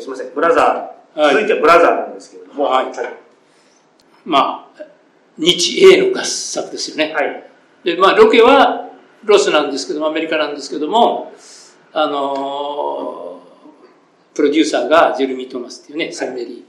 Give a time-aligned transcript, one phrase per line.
[0.00, 2.86] すみません、ブラザー、はい、続いてはブラザーなんですけれども、はい。
[4.24, 4.82] まあ、
[5.36, 7.12] 日英の合作ですよね。
[7.12, 7.50] はい。
[7.84, 8.90] で、まあ、ロケは
[9.24, 11.32] ロスなんですけども、アメリカなんですけども、
[11.92, 16.64] あのー、プロデューサーがジェレミー・トーマスっていうね、サンメリ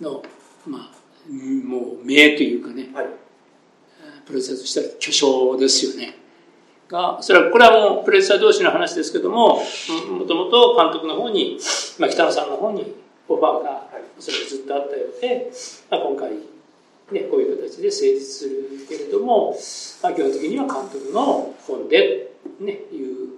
[0.00, 0.22] ーの、
[0.66, 0.98] まあ、
[1.30, 3.06] もう名というかね、はい、
[4.26, 6.16] プロデューサーとしては巨匠ですよね。
[6.88, 9.62] が、それは、これはもうプロデューサー同士の話ですけども、
[10.10, 11.58] もともと監督の方に、
[11.98, 12.94] まあ、北野さんの方に
[13.28, 13.88] オファーが、
[14.18, 15.50] それずっとあったようで、
[15.90, 16.30] まあ、今回、
[17.12, 19.56] ね、こういう形で成立するけれども、
[20.02, 23.28] まあ、基本的には監督の本で、ね、いう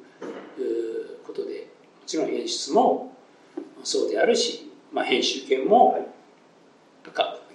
[1.27, 3.13] ことで、もちろん演出も
[3.83, 6.09] そうであるし、まあ、編集権も、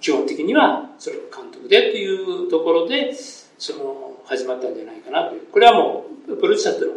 [0.00, 3.14] 基本的にはそれを監督でというところで、
[3.58, 5.46] その、始まったんじゃないかなという。
[5.46, 6.92] これはもう、プロデューサーとの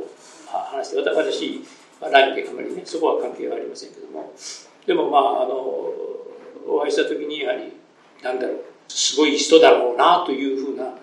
[0.52, 1.62] 話で、私、
[2.02, 4.34] ラインであまりね、そこは関係はありませんけども、
[4.86, 5.56] でもまあ、あの、
[6.68, 7.74] お会いした時に、やはり、
[8.24, 10.94] なんだろう、すごい人だろうなというふうな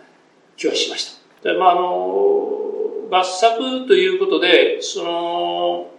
[0.57, 1.53] 気はしました。
[1.53, 2.67] でまあ、あの、
[3.11, 5.91] 抜作ということで、その、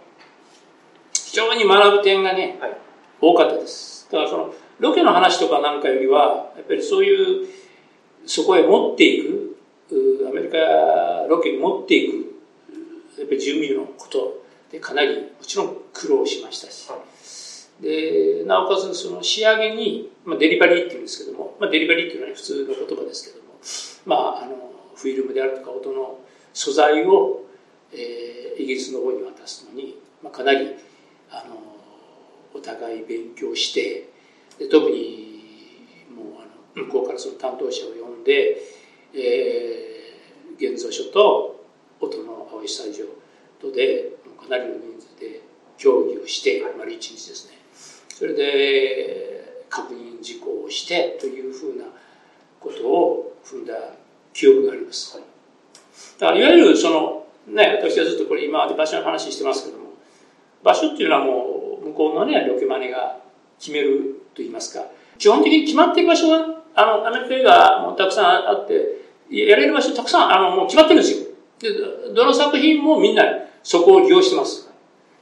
[1.14, 2.76] 非常に学ぶ点がね、はい、
[3.20, 4.08] 多かったです。
[4.10, 7.48] だからその、ロケの話とかなんかよりは、やっぱりそういう、
[8.26, 9.57] そこへ持っていく、
[9.90, 10.58] アメリカ
[11.28, 16.98] ロケに持っていく、やっぱり準備のことでかなりもちろん苦労しましたし、は
[17.80, 23.58] い、で、なおかつその仕上げに、まあ、デリバリーっていうんですけども、まあ、デリバリーっていうのは普通の言葉ですけども、
[24.06, 26.18] まあ、あの、フィルムであるとか音の
[26.52, 27.44] 素材を、
[27.92, 30.74] えー、イギリスの方に渡すのに、まあ、かなり、
[31.30, 31.56] あの、
[32.54, 34.08] お互い勉強して、
[34.58, 35.76] で特に
[36.14, 38.58] もうあの向こうからその担当者を呼んで、
[39.18, 41.64] えー、現像書と
[42.00, 43.06] 音の青いスタジオ
[43.60, 45.42] とでかなりの人数で
[45.76, 47.58] 協議をして丸一日ですね。
[48.08, 51.84] それで確認事項をしてというふうな
[52.58, 53.74] ことを踏んだ
[54.32, 55.26] 記憶があります、はい、
[56.18, 59.90] だからいわゆるそのね私はずっとこれ今まで場所の話してますけども
[60.62, 63.18] 場所っていうのはもう向こうのねロケマネが
[63.58, 64.84] 決めると言いますか
[65.18, 68.97] 基本的に決まっている場所はあのアメリカ映画もたくさんあって
[69.30, 71.28] やれる場所たくさん、あの、もう決まってるんですよ。
[71.58, 73.24] で、どの作品もみんな
[73.62, 74.68] そこを利用してます。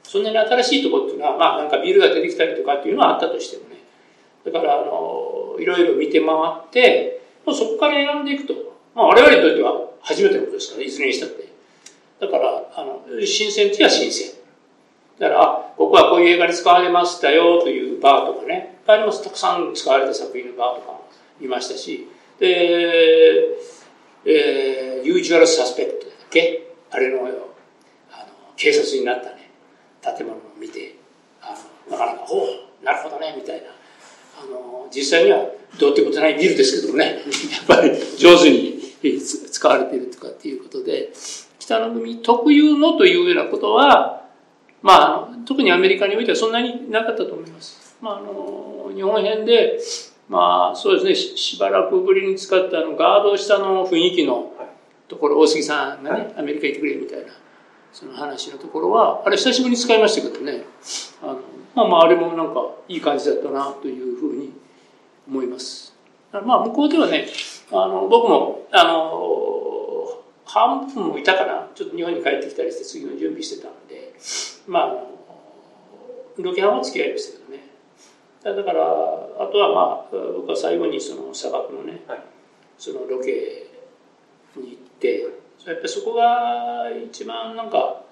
[0.03, 3.77] そんなに新しいとこっていうのは、まあなんかビルが出てきたりとかっていうのはあったとしてもね。
[4.45, 8.55] だから、あの、いろいろ見て回って、もうそこから選んでいくと。
[8.95, 11.49] まあ我々にとっては初めてのことですから、いずれにしたって。
[12.21, 14.31] だから、あの、新鮮っていうのは新鮮。
[15.19, 19.25] だから、あ、ここはこういう映画に使われましたよというバーとかね、いっぱいあります。
[19.25, 21.00] たくさん使われた作品のバーとか
[21.41, 22.06] 見ましたし、
[22.39, 23.56] で、
[24.26, 26.66] えー、ユージュアルサスペクトだっけ？
[26.91, 27.34] あれのあの
[28.56, 29.50] 警察になったね。
[30.03, 30.97] 建物を見て
[31.42, 31.54] あ
[31.91, 32.47] のなかなかおお
[32.84, 33.69] なるほどねみたいな。
[34.38, 35.38] あの実際には
[35.78, 37.22] どうってことないビルですけどもね。
[37.50, 38.81] やっぱり上手に
[39.50, 41.12] 使われているとかっていうことで
[41.59, 44.25] 北の組特有のというようなことは
[44.82, 47.97] まあ特にアメリカにおいてはそんなになかったと思います。
[48.00, 49.81] まあ、あの日本編で
[50.28, 51.37] まあそうですね。
[51.37, 54.53] しばらくぶりに使ったあのガード下の雰囲気の
[55.09, 57.26] ところ大杉さんがね、アメリカ行ってくれみたいな
[57.92, 60.65] その話のところはあれ久しぶりに使いましたけどね。
[61.22, 61.41] あの
[61.75, 64.53] まあまああれもなんかいい感じだったなというふうに
[65.28, 65.94] 思います。
[66.32, 67.26] まあ向こうではね
[67.70, 71.69] あの僕もあの半分もいたかな。
[71.75, 74.15] ちょっと日本に帰ってきたりして次の準備してたんで
[74.66, 74.97] まあ
[76.38, 77.46] ロケハンは付き合いましたけどね
[78.42, 82.20] だからあとはまあ僕は最後にその砂漠のね、はい、
[82.78, 83.66] そのロケ
[84.56, 85.26] に行って
[85.66, 88.02] やっぱりそこが一番なんか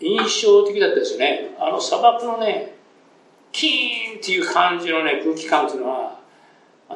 [0.00, 1.54] 印象的だったですよね。
[1.58, 2.76] あの砂漠のね
[3.52, 6.18] キーンっていう感じのね空気感っていうのは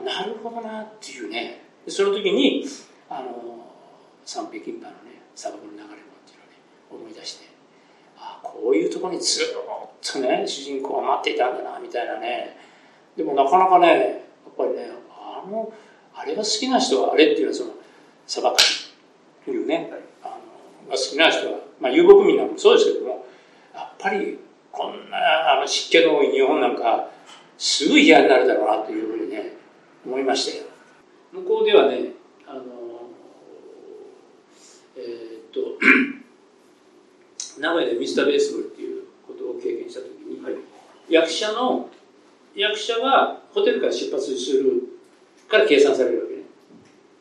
[0.04, 1.64] なるほどなっていうね。
[1.88, 2.64] その時に
[3.08, 3.66] あの
[4.24, 5.96] 三匹金馬のね砂漠の流れもっ
[6.26, 6.38] ていう
[6.92, 7.48] のをね思い出して
[8.18, 9.40] あこういうところにず
[10.00, 12.56] っとね主人公が待っていたんだなみたいなね。
[13.16, 15.72] でもなかなかねやっぱりねあの
[16.14, 17.70] あれが好きな人はあれっていうのはその
[18.26, 18.60] 砂漠
[19.44, 19.90] というね。
[20.22, 23.26] あのが好きな人は、まあ、遊牧民なんかもそうですけども
[23.74, 24.38] やっぱり
[24.72, 27.08] こんなあの湿気の多い日本なんか
[27.56, 29.52] すぐ嫌になるだろうなというふうにね
[30.04, 30.64] 思いましたよ。
[31.32, 32.12] 向こうではね
[32.46, 32.62] あの
[34.96, 35.60] えー、っと
[37.60, 40.54] 名古屋でミスターベースボールっていうことを経験した時に、はい、
[41.10, 41.88] 役者の
[42.54, 44.82] 役者はホテルから出発する
[45.48, 46.42] から計算されるわけね。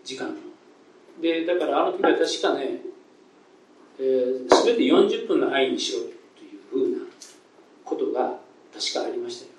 [0.04, 0.36] 時間
[1.22, 2.82] でだからあの時は確かね、
[4.00, 6.06] えー、全て40分の範囲にしろと
[6.78, 7.06] いうふうな
[7.84, 8.40] ことが
[8.74, 9.52] 確かありましたよ。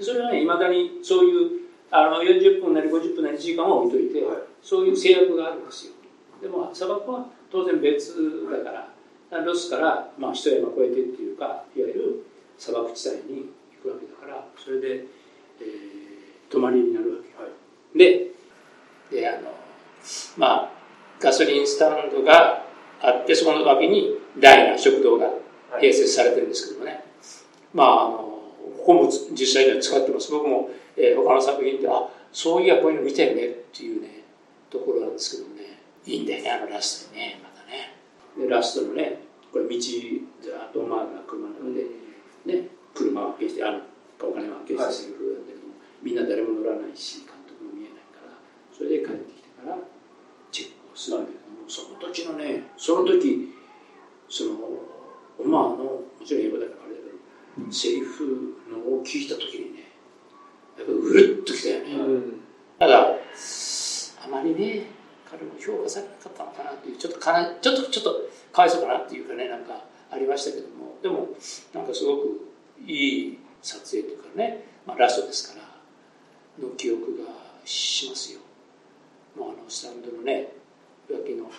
[0.00, 1.50] それはねいまだにそういう
[1.90, 5.92] あの40分なり50分なり1時間は置いといて、はい、そういう制約があるんですよ。
[6.42, 8.14] でも砂漠は当然別
[8.50, 8.70] だか
[9.30, 12.26] らロスから、まあ、一山越えてっていうかいわゆる
[12.58, 13.46] 砂漠地帯に行
[13.86, 14.88] くわけだからそれで、
[15.60, 18.32] えー、泊まりになるわけ、はい、で
[19.10, 19.52] であの
[20.36, 20.70] まあ
[21.20, 22.64] ガソリンスタンドが
[23.00, 25.30] あってそこの脇に大な食堂が
[25.80, 27.02] 併設されてるんですけどもね、はい、
[27.72, 30.30] まああのここも実際には使ってます。
[30.30, 34.22] 僕も、えー、他の作品であそういやこういうの見てねっていうね
[34.70, 35.76] ところなんですけどもね。
[36.06, 37.96] いいんだよねあのラストにねまたね。
[38.38, 39.18] でラストのね
[39.52, 43.78] これ道ずっとまあ車の中でね車を消してあの
[44.22, 48.32] お金は消してするんだけども、みんな誰も乗らないし監督も見えないから
[48.72, 49.76] それで帰ってきてから
[50.50, 53.52] チェックをするんだけどもその時のねその時
[54.28, 54.52] その
[55.38, 59.92] オマーのもちろん英語だからあれだけどセリフのを聞いた時にね
[60.78, 62.40] やっぱうるっときたよね、うん、
[62.78, 64.96] ただあまりね
[65.28, 68.10] 彼も評価されなかったのかなっていうちょっとかなちょっとちょっと
[68.52, 71.28] かわいそうかなっていうかねなんかありましたけどもでも
[71.74, 72.46] なんかすごく
[72.86, 77.30] いい撮影というかね、まあ、ラストですからの記憶が
[77.64, 78.40] しますよ
[79.36, 80.52] もうあのスタンドのね
[81.10, 81.52] 脇の道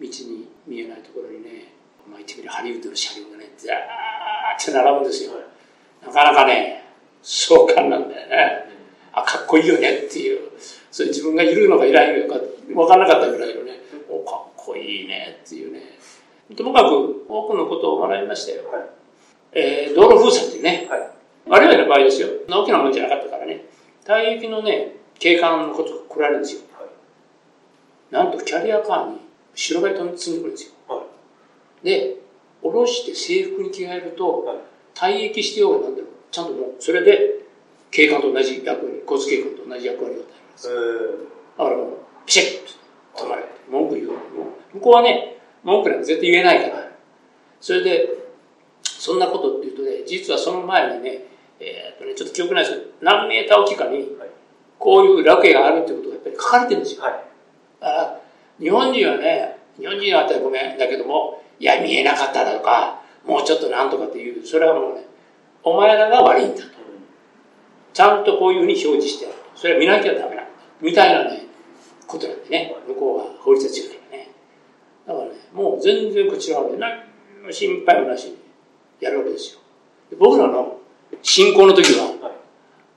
[0.00, 1.74] に見えないところにね、
[2.08, 3.76] まあ、言ってみるハリウッドの車両がねザー
[4.60, 5.32] って並ぶんですよ、
[6.02, 6.84] なかなかね
[7.22, 8.64] 壮観なんだよね、
[9.12, 10.50] あかっこいいよねっていう
[10.90, 13.72] それ自分がいるのかいないのか分からなかったぐらいのね
[14.08, 15.80] おかっこいいねっていうね
[16.56, 18.82] ともかく多くのことを学びましたよ、はい、
[19.52, 21.10] えー、道路封鎖っていうね、はい、
[21.46, 23.66] 我々の場合ですよ大きなもんじゃなかったからね
[24.04, 26.88] 大域のね警官のことが来られるんですよ、はい、
[28.12, 29.18] なんとキャリアカーに
[29.54, 31.04] 白バイ飛積んでくるんですよ、は
[31.82, 32.16] い、で
[32.62, 34.56] 下ろして制服に着替えると、はい、
[34.94, 36.08] 退役してようなんだろう。
[36.30, 37.40] ちゃんともうそれで
[37.90, 40.68] 警官と同じ役割交通警官と同じ役割を与えます。
[41.58, 41.86] だからもう
[42.26, 43.44] ピシッと止まれ。
[43.70, 44.08] 文句言う。
[44.74, 46.90] 向こうはね文句なんか絶対言えないから。
[47.60, 48.08] それで
[48.82, 51.24] そんなことっていうとね実はその前にね,、
[51.60, 54.06] えー、っとねちょっと記憶ないですけど何メーターおきかに
[54.78, 57.12] こういう楽園があるってことがやっぱり書かれてるんですよ、はい、
[57.80, 58.20] だから
[58.58, 63.00] 日本人はね日本人はあったらごめんだけどもいや見えなかっただとか。
[63.24, 64.44] もうちょっとなんとかっていう。
[64.46, 65.04] それはもうね
[65.62, 66.70] お前らが悪いんだと。
[67.92, 69.34] ちゃんとこういうふうに表示してある。
[69.54, 70.50] それは見なきゃダメなんだ。
[70.80, 71.42] みたいなね
[72.06, 72.74] ことなんでね。
[72.88, 74.30] 向こうは法律が違うからね。
[75.06, 77.04] だからねもう全然こちらはね何
[77.44, 78.38] の心配もなしに
[79.00, 79.60] やるわけですよ。
[80.18, 80.78] 僕らの
[81.22, 82.32] 信仰の時は、は、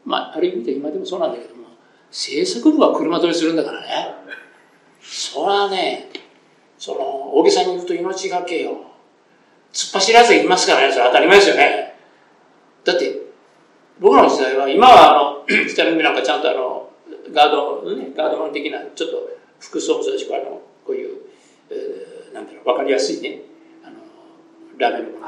[0.05, 1.67] まあある意味で今でもそうなんだけども
[2.11, 3.87] 制作部は車取りするんだからね。
[5.01, 6.09] それはね
[6.83, 8.71] その大げさに言うと命がけよ。
[9.71, 10.91] 突っ走らず言いますからね。
[10.91, 11.95] それ当たり前ですよね。
[12.83, 13.21] だって
[14.01, 16.89] 僕らの時代は今はあの 北の海なんかちゃんとあの
[17.31, 19.29] ガードねガードマン的なちょっと
[19.61, 21.21] 服装もそうですしあのこういう、
[21.69, 23.39] えー、なんていうの分かりやすいね
[23.85, 23.95] あの
[24.77, 25.19] ラーメンも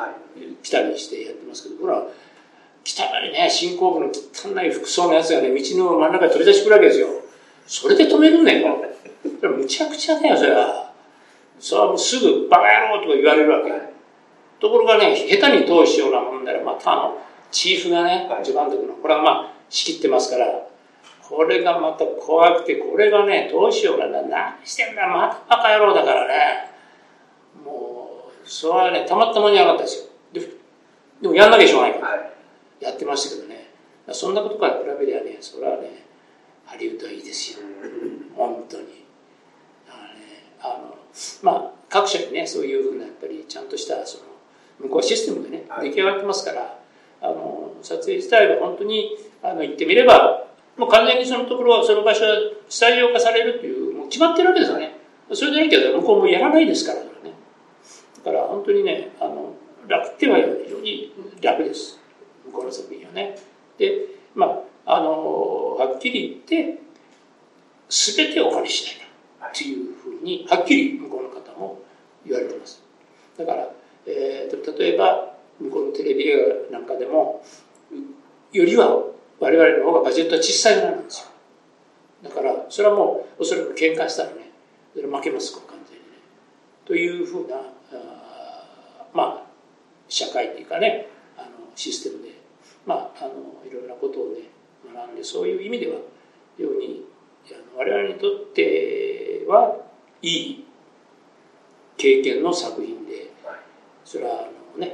[0.62, 2.04] 着たりしてやってますけど僕ら
[2.84, 7.08] 汚いね進行部の汚い服装のやつがね道の真ん中に取り出してくるわけですよ。
[7.66, 8.62] それで止めるねん
[9.40, 10.85] それむちゃくちゃだよそれは
[11.60, 13.72] それはもうすぐバカ野郎とか言われるわけ。
[14.60, 17.18] ところがね下手に通しようなもんならまたあの
[17.52, 20.46] チーフがね助監督のこれはまあ仕切ってますから
[21.22, 24.22] これがまた怖くてこれがねどうしようかな。
[24.22, 26.72] 何してんだまたバカ野郎だからね。
[27.64, 30.06] もうそれはねたまったまにゃなかったですよ。
[30.34, 30.42] で
[31.22, 32.32] でもやんなきゃしょうがないから、はい、
[32.82, 33.72] やってましたけどね。
[34.12, 36.06] そんなことから比べりゃねそれはね
[36.66, 37.66] ハリウッドはいいですよ。
[38.36, 38.95] 本当に
[40.66, 40.96] あの
[41.44, 44.24] まあ各社にねそういうふうなやっぱりちゃんとしたその
[44.80, 46.78] 向こうシステムでね、出来上がってますから
[47.22, 52.36] あの撮影自体は本当にあの言ってみればもう完全にそのところはその場所は
[52.70, 54.98] 採用化されるっていうもう決まってるわけですよね。
[55.32, 57.08] それでなきゃ向こうもやらないですからね。
[58.24, 59.54] だから本当にねあの
[59.88, 62.00] 楽っては非常に楽です。
[62.46, 63.38] 向こうの作品はね。
[63.78, 66.82] でまああのはっきり言って
[67.88, 69.06] 全てお借りしない。
[69.56, 69.96] っていう
[70.26, 71.80] にはっきり向こうの方も
[72.26, 72.84] 言われてます。
[73.38, 73.70] だから、
[74.06, 77.42] えー、例えば向こうのテレビ映画なんかでも
[78.52, 79.04] よりは
[79.40, 81.28] 我々の方がバジェットは小さいぐらなんですよ。
[82.24, 84.52] だからそれはもうおそらく喧嘩したらね
[84.94, 86.18] それ負けますこれ完全にね。
[86.86, 89.42] というふうなあまあ
[90.10, 92.32] 社会っていうかねあのシステムで
[92.86, 94.50] まああのいろいろなことをね
[94.94, 95.94] 学んでそういう意味では
[96.58, 97.06] ように
[97.78, 99.85] 我々にとっては
[100.26, 100.66] いい
[101.98, 103.32] 経験の作品で
[104.04, 104.88] それはあのね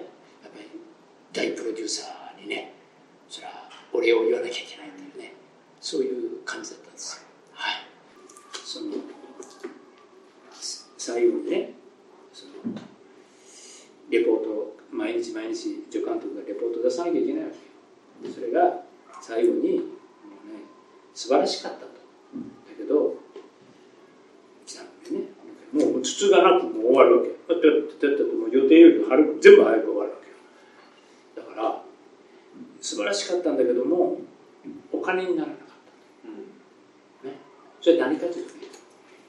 [0.44, 0.68] やっぱり
[1.32, 2.74] 大プロデューサーにね
[3.30, 5.34] それはお礼を言わなきゃいけないっていうね、
[5.80, 7.24] そういう感じだったんですよ。
[7.54, 7.76] はい。
[8.64, 8.92] その、
[10.98, 11.74] 最後にね、
[12.34, 12.52] その、
[14.10, 17.50] レポート、毎日毎日助監督がレポート出さなきゃいけないわ
[18.22, 18.34] けよ。
[18.34, 18.82] それが
[19.22, 19.84] 最後に、もうね、
[21.14, 21.86] 素晴らしかったと。
[21.86, 21.92] だ
[22.78, 23.16] けど、
[24.66, 25.28] 北のね、
[26.22, 27.30] もう筒がなくもう終わるわけ。
[27.30, 27.68] だって、
[28.08, 30.18] だってもう予定よりはる全部早く終わるわ
[31.36, 31.48] けよ。
[31.48, 31.84] だから、
[32.82, 34.18] 素晴らしかったんだけども、
[34.92, 35.68] お金にならなかっ
[37.24, 37.28] た。
[37.28, 37.36] ね。
[37.82, 38.62] それ何かというとね、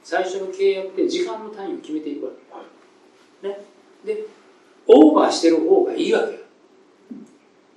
[0.02, 2.32] 最初の契約で時間の単位を決めていくわ
[3.40, 3.48] け。
[3.48, 3.64] ね。
[4.04, 4.24] で、
[4.86, 6.38] オーバーしてる方がいいわけよ。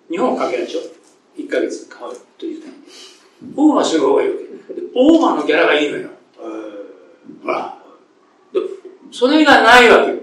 [0.10, 0.81] 日本は関係ないでしょ
[1.38, 3.53] ?1 ヶ月かという単位で。
[3.55, 4.45] オーバーする方がいいわけ。
[4.93, 6.10] オーバーのギャラがいいのよ。
[7.43, 7.75] ほら。
[9.15, 10.17] それがないわけよ。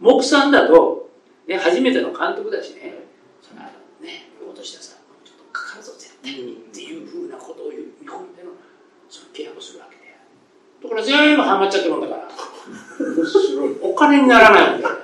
[0.00, 1.10] 木さんだと、
[1.48, 2.94] ね、初めての監督だしね、
[3.42, 3.62] その
[4.00, 8.50] ね、落としたさ、ちょっとかかるぞ、絶対にっていうふうなことを見込んでの、
[9.10, 10.14] その契約をするわけで。
[10.80, 12.28] ところ全部ハマっちゃってるんだから、
[13.82, 14.94] お金にならないんだよ。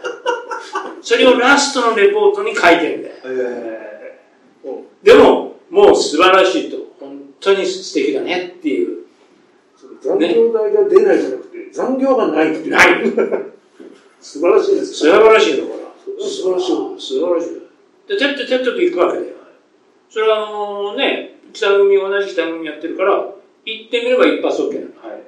[1.03, 3.15] それをラストのレポートに書いてるんだよ。
[3.25, 9.07] えー、でも、もう素晴らしいと、本当に素敵だねっていう。
[10.01, 11.44] 残業代が出ないじゃなくて、
[11.75, 13.05] 残業がないってない。
[14.21, 16.25] 素晴らしいです、素晴らしいところ。
[16.25, 16.67] 素晴らしい。
[16.99, 18.09] 素晴らしい。
[18.09, 19.35] で、てっててってと行くわけだよ。
[20.09, 23.13] それはあのね、北組、同じ北組やってるから、
[23.65, 25.11] 行ってみれば一発 OK なの。
[25.11, 25.23] はい、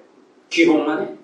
[0.49, 1.17] 基本はね。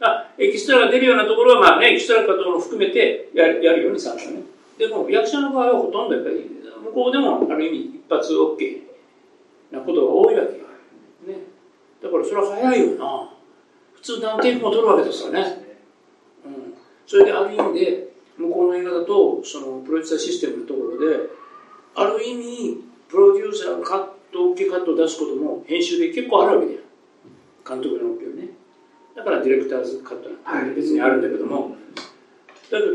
[0.00, 4.42] あ、エキストラが出るようなところは、まあね、エキストラかとも含めてややるようにされたね。
[4.78, 6.48] でも、役者の場合はほとんどやっぱり、
[6.84, 8.80] 向こうでもある意味一発 OK
[9.72, 10.64] なことが多いわけよ。
[11.26, 11.44] ね。
[12.02, 13.37] だからそれは早いよな。
[14.00, 15.40] 普通何テイクも取るわけですよね。
[16.44, 16.74] うん。
[17.06, 21.28] それである意味で、向こうの映画だと、そのプロデューサーシステムのところで、
[21.94, 26.80] ある意味、プロデューサーがカット、大きいカットを出すことも編集で結構あるわけだよ。
[27.66, 28.50] 監督の OK をね。
[29.16, 31.74] だからディレクターズカットなんて別にあるんだけども、
[32.70, 32.94] だけど、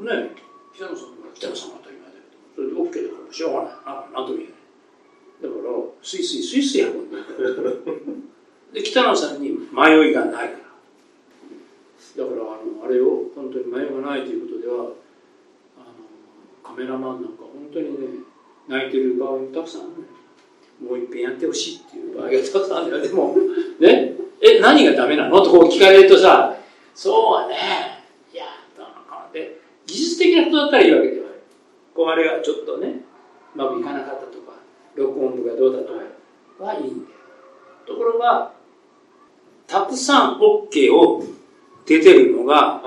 [0.00, 0.30] ね、
[0.74, 2.18] 北野さんが北野さんは当たり前だけ
[2.56, 3.72] ど、それで OK だからしょうがない。
[3.84, 4.58] あなんとも言えない。
[5.42, 5.62] だから、
[6.02, 8.27] スイスイ、スイスイ運んでいく。
[8.72, 10.58] で、北野さんに迷いがないか
[12.16, 12.24] ら。
[12.24, 14.74] だから、あの、あれを本当に迷いがないということでは、
[15.76, 15.94] あの、
[16.62, 18.06] カメラマンなんか本当にね、
[18.68, 19.90] 泣いてる場合もたくさんある。
[20.86, 23.02] もう一遍やってほしいっていう場合がたくさんあるのよ。
[23.02, 23.36] でも、
[23.80, 25.42] ね、え、何がダメなの？
[25.42, 26.54] とこう聞かれるとさ、
[26.94, 28.44] そうはね、いや、
[28.76, 31.26] どうのかなって、技術的なことだったらいいわけでは
[31.94, 33.04] こうあれがちょっとね、
[33.54, 34.52] うまくいかなかったとか、
[34.94, 35.92] 録音部がどうだと
[36.58, 37.18] かはいいんだよ。
[37.86, 38.52] ところが、
[39.68, 41.22] たくさん OK を
[41.86, 42.82] 出てるのが、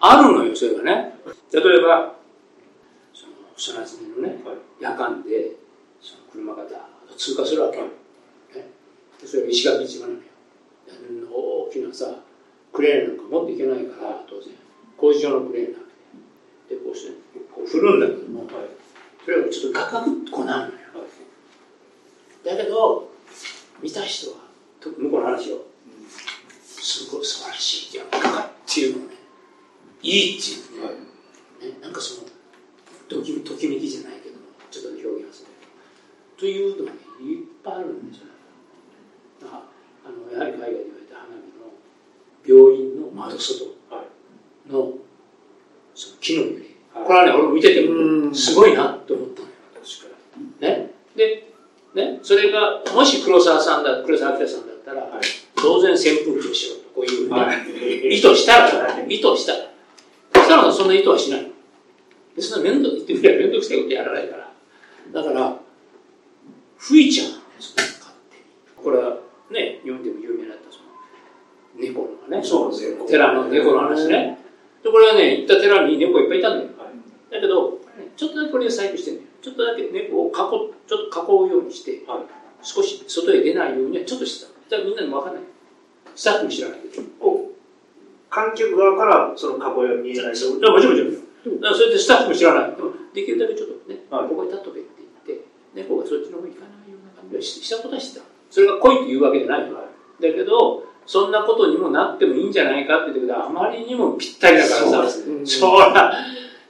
[0.00, 1.14] あるのよ、それがね。
[1.52, 2.16] 例えば、
[3.12, 4.42] その、砂積みのね、
[4.80, 5.52] 夜間で、
[6.00, 6.64] その車が
[7.16, 7.84] 通過するわけよ。
[7.84, 8.70] ね、
[9.24, 10.22] それが石垣島なのよ。
[11.30, 12.06] 大きなさ、
[12.72, 14.54] クレーンなんか持っていけないから、当然。
[14.96, 15.82] 工事上のクレーンなん
[16.68, 17.12] で、こうして、
[17.54, 18.48] こう振るんだけども、
[19.24, 20.82] それがちょっとガクガクっとこうなるのよ。
[22.44, 23.08] だけど、
[23.80, 24.36] 見た人は、
[24.80, 25.66] 向こうの話を、
[26.64, 29.14] すごい素晴らしいってやったかっていうのね、
[30.02, 32.28] いいっていうね、ねなんかその、
[33.08, 35.48] ときときめきじゃないけども、ちょっと表現する。
[36.36, 38.26] というのがね、いっぱいあるんですよ。
[39.42, 39.62] だから
[40.06, 43.64] あのやはり海外で言われた花火の病院の窓外
[44.68, 44.92] の、
[45.94, 46.62] その木の揺れ、
[46.94, 49.52] これはね、俺見てても、すごいなと思ったのよ。
[50.60, 50.90] ね。
[51.14, 51.52] で、
[51.94, 55.20] ね、それが、もし黒沢さんだ、黒沢明さんだったら、はい、
[55.56, 59.72] 当然扇風機をしろと、こういうふうに、はい、意図したら、意図したら。
[60.32, 61.50] 北野さんそんな意図はしない。
[62.34, 64.52] で、そんな面倒言ってみれば面倒くさいことやらないから。
[65.12, 65.56] だから、
[66.78, 68.42] 吹いちゃうんですね、勝手に。
[68.76, 69.18] これは、
[69.50, 70.84] ね、日本でも有名だったその
[71.78, 74.38] 猫のね、そうです寺の猫の話ね。
[74.82, 76.70] で、これはね、行った寺に猫いっぱいいたんだよ。
[76.78, 77.78] はい、だけど、
[78.16, 79.28] ちょっとだけこれで細工してんだよ。
[79.42, 82.24] ちょっとだけ猫を囲、ちょっと囲うようにして、はい、
[82.62, 84.48] 少し外へ出ないようにはちょっとした。
[84.68, 85.44] じゃあみんなにも分かんない。
[86.14, 87.04] スタッフも知らないけど。
[88.30, 90.54] 観客側からその囲いは見えないそう。
[90.54, 91.60] もちろんもちろん。
[91.60, 92.76] だからそれでスタッフも知らない。
[92.76, 94.88] でもできるだけちょっとね、はい、ここに立っとけって
[95.26, 95.44] 言って、
[95.74, 98.26] 猫がそっちの方に行かないような感じはしたことはしてた。
[98.50, 99.70] それが来いというわけじゃない。
[99.70, 99.76] だ
[100.20, 105.08] けど、そんなことにもなってもいいんじゃないかって言ってあまりにもぴったりだからさ、
[105.44, 106.12] そら、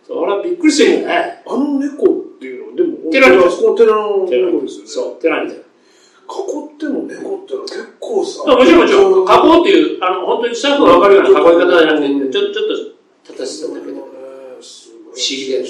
[0.07, 1.43] そらびっくりするよね。
[1.45, 4.89] あの猫っていうのは、でも、寺にあそこ寺の猫ですよね。
[4.89, 8.45] そう、寺に囲っても猫ってのは結構さ。
[8.47, 13.93] もちろんもちろん、囲うっていう、あの、本当にスタッフがわかるような囲い方じゃなくて、ちょちょっと立たせただけで。
[13.93, 15.69] 不思議だよね。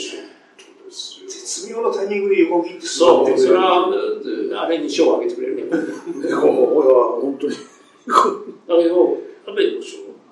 [0.93, 1.29] ですよ。
[1.29, 3.89] 絶妙なタイミングで横切ってそう、それは、
[4.65, 5.63] あれに賞をあげてくれるね。
[5.71, 7.57] だねこれは本当に。
[7.57, 9.81] けど、やっぱり、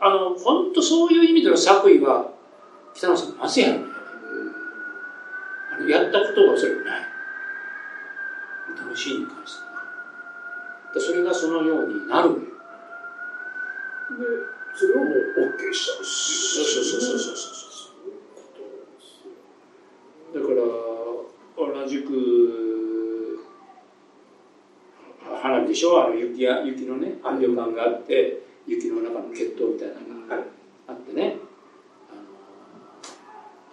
[0.01, 2.33] あの、本当そういう意味での作為は、
[2.95, 3.87] 北野さん、なぜやるの
[5.73, 7.01] あのやったことがそれない。
[8.79, 9.71] 楽しいに関しては
[10.95, 11.01] ね。
[11.01, 12.35] それがそのようになる。
[12.35, 12.37] で、
[14.75, 15.09] それをもう
[15.57, 17.91] OK しちゃうそうそうそうそうそうそ
[20.33, 20.41] う。
[20.41, 20.63] だから、
[21.83, 23.47] 同じく、
[25.43, 30.47] 花火でしょあの雪や雪のね、旅館があって、雪の中の血統みたいなのがはい
[30.87, 31.43] あってね、
[32.07, 32.23] あの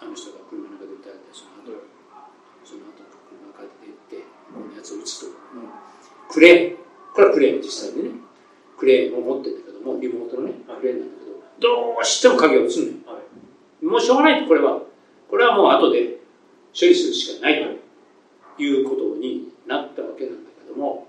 [0.02, 1.86] あの人が車の中で歌って、その後、
[2.66, 5.26] その後車が帰っていって、このやつを撃つと。
[6.28, 6.76] クレーン、
[7.14, 8.20] これはクレーン実際にね、
[8.76, 11.30] クレーンを持ってるんだけども、リモートのね、クレーンなんだけ
[11.62, 12.92] ど、どうしても影を打つのよ。
[13.06, 14.82] はいもうしょうがないと、これは。
[15.30, 16.18] これはもう後で
[16.74, 17.78] 処理するしかない
[18.56, 21.06] ということになったわけなんだけども、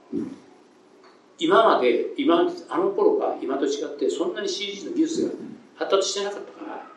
[1.40, 5.32] 今まで、今あの頃が今と違ってそんなに CG の技術が
[5.76, 6.88] 発達してなかったから、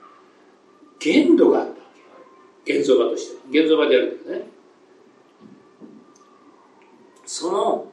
[0.98, 1.76] 限度があったわ
[2.64, 2.78] け。
[2.78, 3.60] 現像場として。
[3.60, 4.46] 現像場でやるんだけどね。
[7.24, 7.86] その、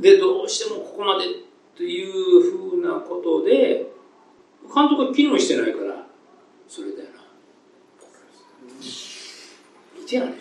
[0.00, 1.24] で、どうしてもここまで
[1.76, 2.12] という
[2.52, 3.86] ふうなことで、
[4.72, 6.06] 監督は機能してないから、
[6.68, 7.16] それだよな。
[9.98, 10.34] 見てやね。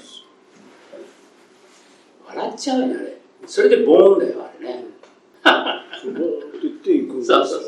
[2.27, 3.14] 笑っちゃうよね、あれ。
[3.47, 4.83] それでボーンだよ、あれね。
[6.05, 7.63] もう言っていくんですそうそう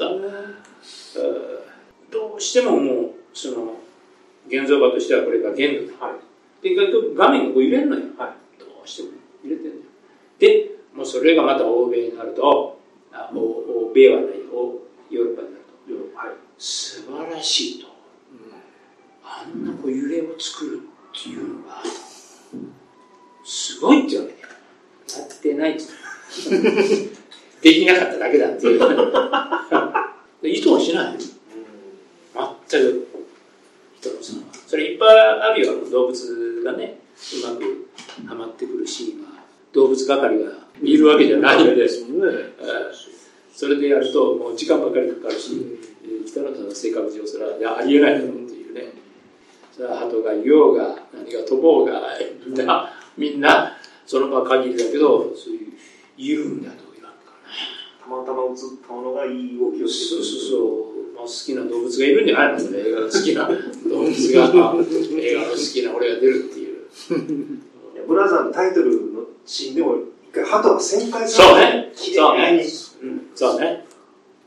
[0.82, 1.64] そう
[2.12, 3.76] どうしてももう、その、
[4.48, 6.06] 現像場としてはこれが限度だ。
[6.06, 6.16] はい
[6.62, 8.06] で、意外と画面がこう入れるのよ。
[8.18, 9.10] はいどうしても
[9.44, 9.82] 入れてるのよ。
[10.40, 12.80] で、もうそれがまた欧米になると、
[13.12, 17.88] あ欧欧米はない、欧ヨーロッパになると、はい素晴らしいと。
[19.24, 21.84] あんなこう揺れを作るっていうのが、
[23.44, 24.47] すごいってわけだよ。
[25.16, 25.78] やってない
[27.62, 28.80] できなかっただけだっていう。
[30.42, 31.18] で 意図はしない。
[32.70, 33.08] 全く
[34.00, 34.44] 人のさんは。
[34.68, 37.00] それいっぱいあるよ、動物がね、
[37.44, 37.88] うまく
[38.28, 39.30] はまってくるシーンは、
[39.74, 40.52] 動物係が
[40.84, 42.54] いるわけじゃないので、ですもんね。
[42.60, 43.18] えー
[43.58, 45.54] それでやるともう時間ばかりかかるし、
[46.06, 48.94] えー北野さんの性格上それはありえないだろうっていうね
[49.76, 52.04] それは鳩がいようが何が飛ぼうが
[52.46, 53.76] みんなみんな
[54.08, 55.74] その場限りだけどそういう
[56.18, 57.34] いるんだというわけか
[58.02, 58.56] たまたま映っ
[58.88, 60.58] たものがいい動きなをしてそうそうそ
[61.12, 62.88] う、まあ、好きな動物がいるんじゃないのそれ。
[62.88, 63.48] 映画が好きな。
[63.90, 64.46] 動物が
[65.22, 66.78] 映画の好きな俺が出るっていう。
[67.96, 69.98] いやブラザーのタイトルのシーンでも
[70.32, 71.92] 一回鳩が旋回さそうね。
[71.94, 72.62] 綺麗に。
[72.62, 73.28] うん。
[73.36, 73.86] そうね。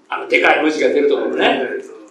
[0.09, 1.63] あのでかい文字が出るところね、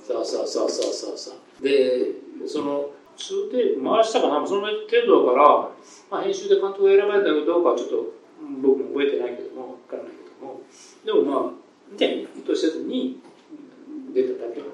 [0.07, 1.63] そうそうそうそうそうそうそう。
[1.63, 2.12] で
[2.45, 4.47] その2テープ回したかな。
[4.47, 4.71] その程
[5.05, 5.69] 度だから、
[6.10, 8.13] まあ、編集で監督が選ばれたかどうかはちょっと
[8.62, 10.62] 僕も覚えてないけども分からないけども。
[11.03, 13.19] でもまあね意図せずに
[14.13, 14.71] 出ただけなんだよね。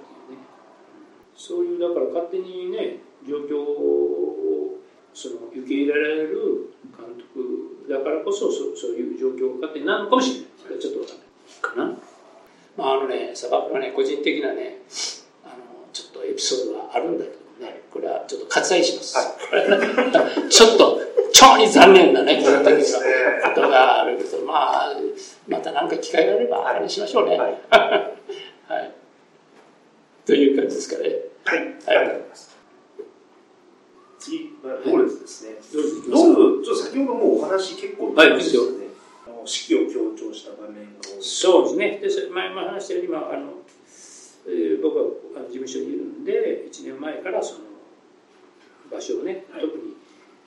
[1.35, 4.77] そういうだから勝手にね状況を
[5.13, 10.49] その受け入れられる監督だからこそそそういう状況が勝手になるのかもしれない。
[10.61, 11.97] それはちょっと分かんないかな。
[12.77, 14.81] まああのね砂漠はね個人的なね
[15.43, 17.44] あのちょっとエピソードはあるんだけど。
[17.59, 19.17] ねこれはちょっと割愛します、
[19.49, 19.63] これ
[20.49, 20.99] ちょっと
[21.31, 22.65] 超に残念なねこのこ
[23.53, 24.95] とがあるけどまあ
[25.47, 27.61] また何か機会があればあれにしましょうねはい
[28.67, 28.91] はい、
[30.25, 31.09] という感じですかね
[31.45, 32.55] はい、はいありがとうございます。
[34.17, 35.51] 次、ドールズですね。
[36.11, 38.87] どうちょっと先ほどもうお話結構はいいいですよね。
[39.27, 41.21] あの四季を強調した場面が多い。
[41.21, 42.01] そうですね。
[42.01, 43.53] で、前も話したように、今、あの、
[44.47, 45.03] えー僕は
[45.37, 47.59] あの事務所にいるんで、1年前からその
[48.91, 49.61] 場所をね、はい。
[49.61, 49.95] 特に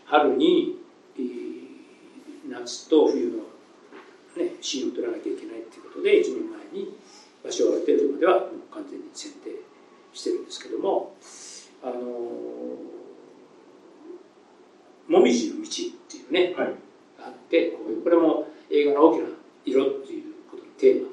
[0.04, 0.78] 春に、
[1.16, 1.68] えー
[2.50, 3.38] 夏と冬の、
[4.42, 6.96] ね、シーンを取らなきゃいけないっていうことで、1年前に
[7.44, 9.50] 場所をある程度まではもう完全に選定
[10.14, 11.14] してるんですけども、
[11.82, 11.98] あのー
[15.08, 15.68] もみじの道っ
[16.08, 16.74] ていうね、はい。
[17.18, 19.28] があってこれも映画の大きな
[19.64, 21.08] 色っていうことのテーマ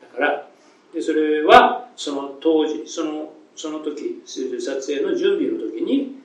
[0.00, 0.48] だから
[0.94, 6.16] でそれはその当時そのその時撮影の準備の時に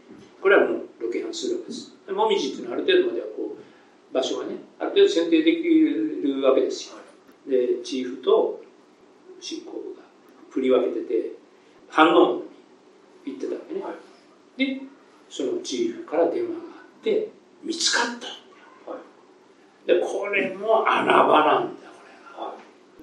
[0.42, 1.94] これはもうロケハンするわけです。
[2.08, 6.96] でもみじっていうのはある程度まではこう場所がねある程度選定できるわけですよ。
[7.46, 8.64] でチーフと
[9.40, 10.02] 進行部が
[10.50, 11.32] 振り分けてて
[11.90, 12.42] 反応
[13.24, 13.94] に行ってたわけね、は
[14.58, 14.82] で
[15.30, 17.30] そのチーフから電話があって
[17.64, 18.26] 見つかった。
[19.86, 22.46] でこれも穴場なんだよこれが。
[22.48, 22.56] は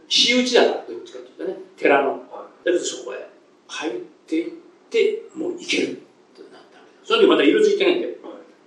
[0.09, 2.09] 私有地だからどっちかっていうとね寺の。
[2.09, 2.11] い。
[2.33, 3.29] はだけどそこへ
[3.69, 4.53] 入っていっ
[4.91, 5.95] てもう行けるっ
[6.35, 8.15] てなったわけだそその時まだ色づいてないんだよ。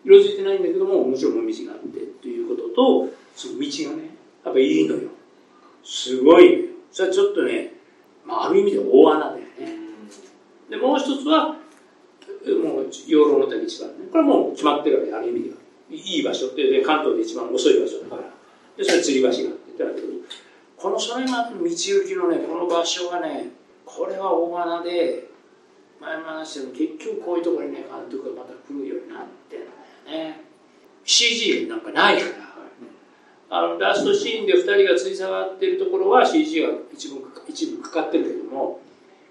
[0.05, 4.09] 色づいてないんだけども、もちろんもみじがあってっていうことと、その道がね、
[4.45, 5.09] やっぱいいのよ。
[5.83, 6.69] すごい。
[6.91, 7.73] それはちょっとね、
[8.25, 9.47] まあ、ある意味で大穴だよね。
[10.69, 14.07] で、もう一つは、もう養老の滝一番ね。
[14.09, 15.55] これはもう決まってるわけ、ある意味では。
[15.89, 18.21] いい場所って、で、関東で一番遅い場所だから。
[18.77, 20.07] で、それ吊り橋があってだけど、
[20.77, 23.51] このそれが道行きのね、この場所がね、
[23.85, 25.26] これは大穴で、
[25.99, 29.71] 前も話したけど、結局こういうところにね、監督がまた来るようになってんだよ
[30.29, 30.41] ね。
[31.03, 32.47] CG なんかないから。
[33.49, 38.81] あのラストシーンで2人がつり下がってるところは CG が一部一部かかってるけども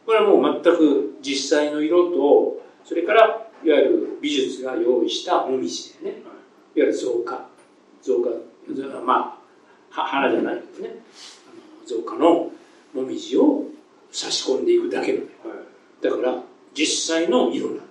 [0.07, 6.19] これはもう全く実際の色とそれからいわゆる美術が用意したもみじでね。
[6.19, 6.23] い。
[6.23, 6.33] わ
[6.77, 7.47] ゆる増加
[8.03, 8.31] 増加
[9.05, 9.39] ま
[9.95, 10.97] あ花じゃないけどね。
[11.87, 12.51] 増加の
[12.95, 13.65] もみじを
[14.11, 15.21] 差し込んでいくだけの、
[16.01, 16.43] だから
[16.77, 17.89] 実際の色なんだよ。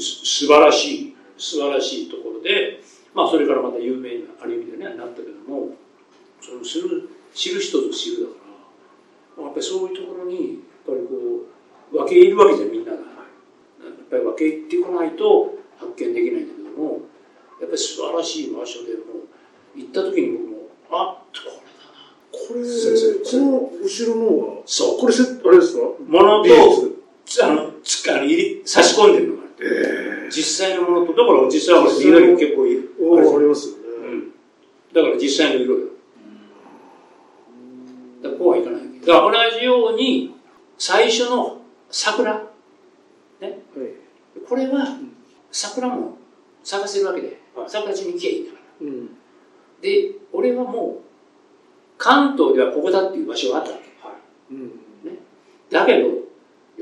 [0.00, 2.80] 素晴らしい素晴らしいところで
[3.14, 5.76] まあそれからまた有名なある意味でねなったけども
[6.40, 8.34] そのする知る人ぞ知るだか
[9.38, 11.14] らやっぱりそういうところにやっぱりこ
[11.92, 12.98] う分け入るわけじゃんみんなが。
[12.98, 17.00] やっぱり分け入ってこないと発見できないんだけども
[17.60, 19.26] やっぱり素晴らしい場所でも
[19.74, 21.98] 行った時に僕もあっこれだな。
[22.30, 24.98] これ先生この後ろのはそう。
[24.98, 25.80] これせあれですか？
[26.06, 26.50] ものと
[27.42, 27.73] あのつ
[28.10, 33.74] あの入り差し込んでるのがあって、えー、実際のものとだから実際は緑結構いるあありますよ。
[33.76, 34.32] ね、うん、
[34.92, 35.88] だから実際の色よ
[38.22, 40.34] だこうはいかないだから同じように
[40.78, 42.40] 最初の桜ね、
[43.40, 43.58] はい、
[44.48, 44.98] これは
[45.52, 46.18] 桜も
[46.62, 49.06] 探せるわけで、はい、桜地に行けばいいんだから、うん、
[49.80, 51.04] で俺はもう
[51.98, 54.66] 関東ではここだっていう場所があったわけ、はいうん
[55.04, 55.18] ね、
[55.70, 56.08] だけど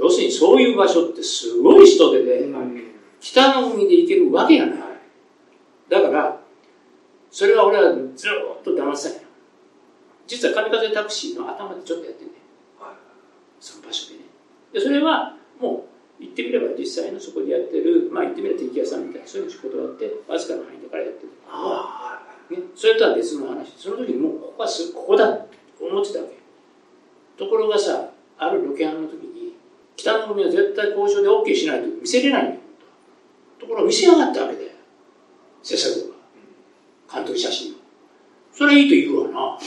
[0.03, 2.83] 要するにそういう場所ってすごい人手で、うん、
[3.21, 4.79] 北の海で行けるわけがない
[5.88, 6.41] だから、
[7.31, 9.19] それは俺はずっと騙せない。
[10.27, 12.33] 実は神風タクシーの頭でちょっとやってんね、
[12.81, 12.97] はい、
[13.61, 14.25] その場所でね。
[14.73, 15.87] で、それはも
[16.19, 21.31] う、言ってみれば実際のそこでやってる、まあ言ってみれば敵屋さんみたいな、そういう仕事があって、わずかな範囲だからやってる。
[22.51, 23.73] ね、それとは別の話。
[23.77, 26.43] その時にもう、ここはす、ここだって思ってたわけ。
[27.38, 29.22] ところがさ、あるロケハンの時に、
[30.03, 32.61] 北の海は絶対交渉で OK しないと見せれないんだよ。
[33.61, 34.75] ところが見せやがったわけで。
[35.62, 36.12] 制作部
[37.09, 37.77] が監督写真を。
[38.53, 39.59] それいいと言うわな。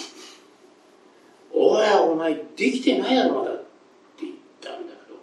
[1.54, 3.60] おいお前できてないやろまだっ
[4.18, 5.16] て言ったんだけど。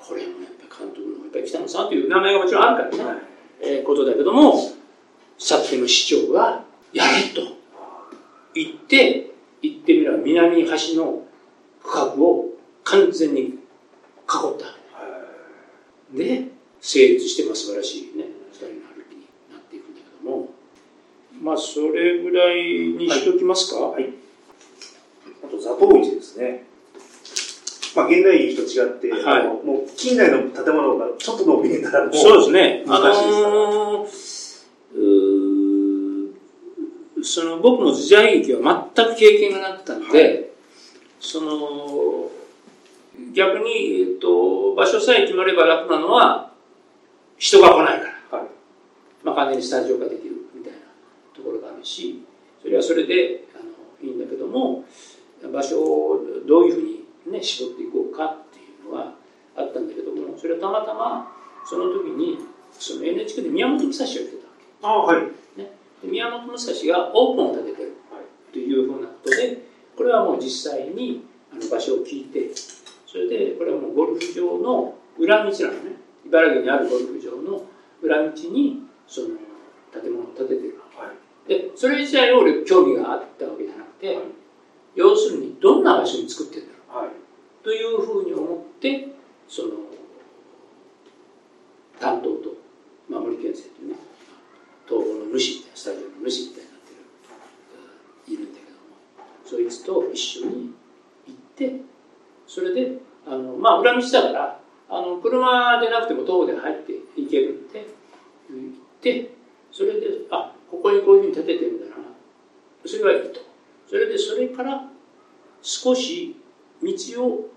[0.00, 3.20] これもやっぱ監督のやっぱり北野さんという名前がもちろんあるからね、
[3.60, 4.54] えー、ことだけども
[5.38, 7.42] さっきの市長がやれと
[8.54, 9.30] 言って
[9.62, 11.22] 言ってみれば南端の
[11.84, 12.46] 区画を
[12.82, 13.59] 完全に
[14.30, 14.66] 囲った
[16.16, 16.48] で
[16.80, 18.76] 成立してます素晴らしいね二人
[20.30, 20.48] の
[21.40, 22.58] まあ、それぐらい
[22.98, 23.80] にしておきますか。
[23.80, 24.10] はい。
[25.42, 26.66] あと、座頭市ですね。
[27.96, 32.84] まあ、現代劇と違って、はい、もう近代の建物がちょっと伸びれたらもうそうですね。
[32.86, 33.48] 難しいですから。
[33.48, 34.10] あのー、
[37.22, 40.44] その僕も時代劇は全く経験がなかったので、はい、
[41.18, 42.30] その、
[43.32, 46.52] 逆に、えっと、場所さえ決まれば楽なのは、
[47.38, 48.38] 人が来ないから。
[48.38, 48.48] はい、
[49.24, 50.40] まあ、完全にスタジオができる。
[51.40, 52.22] ところがあるし
[52.62, 54.84] それはそれであのいいんだけども
[55.42, 59.14] 場所をどういうふうに、ね、絞っていこうかっていうのは
[59.56, 61.32] あったんだけどもそれはたまたま
[61.64, 62.38] その時に
[62.72, 64.30] その NHK で宮本武蔵をやって
[64.80, 65.16] たわけ。
[65.16, 65.72] あはいね、
[66.04, 67.96] 宮本武蔵がオープンを建ててる
[68.52, 69.58] というふうなことで
[69.96, 72.50] これはもう実際にあの場所を聞いて
[73.10, 77.64] それでこれはもうゴルフ場の裏道なのね茨城にあるゴルフ場の
[78.00, 79.28] 裏道にその
[79.92, 80.80] 建物を建ててる
[81.48, 84.24] でそれ自体を俺興味があったわけじゃなくて、はい、
[84.94, 87.10] 要するにどんな場所に作ってるんだろう、はい、
[87.64, 89.08] というふうに思って
[89.48, 89.70] その
[91.98, 92.54] 担当と、
[93.08, 93.96] まあ、森健生というね
[94.86, 96.94] 東宝の主みたいなスタジオの主みたいになって
[98.30, 98.94] るいるんだけども
[99.44, 100.70] そいつと一緒に
[101.26, 101.89] 行って
[102.50, 107.86] それであのまあ裏道だからあの車でなくても徒歩で入っていけるんで
[108.50, 109.30] 行って
[109.70, 112.02] それであここにこういうふうに立ててるんだな。
[112.84, 113.40] それはいいと。
[113.88, 114.82] それでそれから
[115.62, 116.36] 少し
[116.82, 117.50] 道を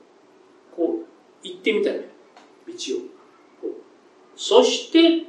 [0.75, 2.03] こう行ってみたのよ。
[2.67, 3.73] 道を。
[4.35, 5.25] そして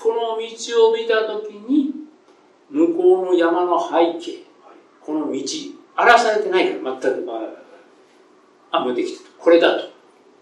[0.00, 1.92] この道を見た時に
[2.68, 4.42] 向こうの山の背景
[5.00, 5.40] この道
[5.94, 7.61] 荒らされてないから全く。
[8.72, 9.92] あもうできてこれだと。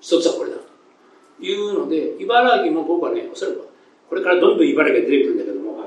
[0.01, 3.69] 一つはこれだというので茨城も僕はねおそらく
[4.09, 5.85] これからどんどん茨城が出てくるんだけども、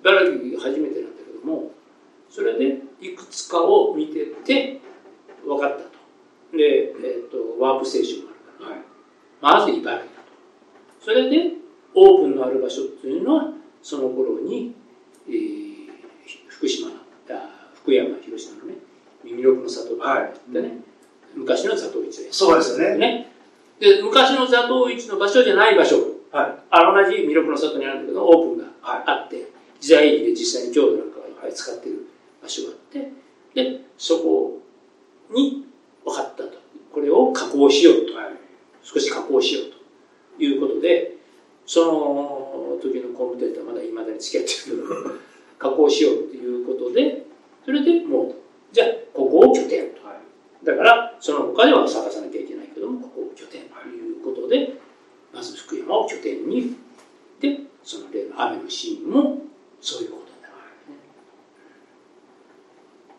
[0.00, 1.70] 茨城初めてなんだけども
[2.30, 4.80] それでいくつかを見てて
[5.44, 5.92] 分かったと。
[6.56, 11.04] で、えーと、ワープステーションがあるから、はい、まず茨城だと。
[11.04, 11.52] それで
[11.94, 14.74] オープンのある場所っていうのはその頃に、
[15.28, 15.90] えー、
[16.48, 16.90] 福島
[17.82, 18.74] 福山広島のね
[19.24, 20.70] 耳六の里があってね、はい、
[21.34, 22.32] 昔の座頭市で。
[22.32, 22.98] そうですよね。
[22.98, 23.32] ね。
[23.78, 25.96] で昔の座頭市の場所じゃない場所、
[26.30, 29.46] はい、あ同じ魅力の里にあるんだけどオープンがあって、はい、
[29.80, 32.06] 時代劇で実際に郷土なんかがいっぱい使ってる
[32.40, 33.12] 場所があって
[33.54, 34.60] でそこ
[35.30, 35.66] に
[36.04, 36.62] 分かったと。
[36.92, 38.26] これを加工しようと、はい、
[38.82, 41.16] 少し加工しようということで
[41.66, 45.14] その時のコンテンツはまだいまだに付き合ってるけど
[45.58, 47.24] 加工しようということで
[47.64, 48.34] それでもう
[48.72, 50.01] じゃあここを拠点と、はい、
[50.64, 54.78] だからその他では探さなきゃいけないけどもここを拠点ということで、
[55.34, 56.76] まず福山を拠点に
[57.40, 59.38] でその例の雨のシーンも
[59.80, 60.60] そういうことになるわ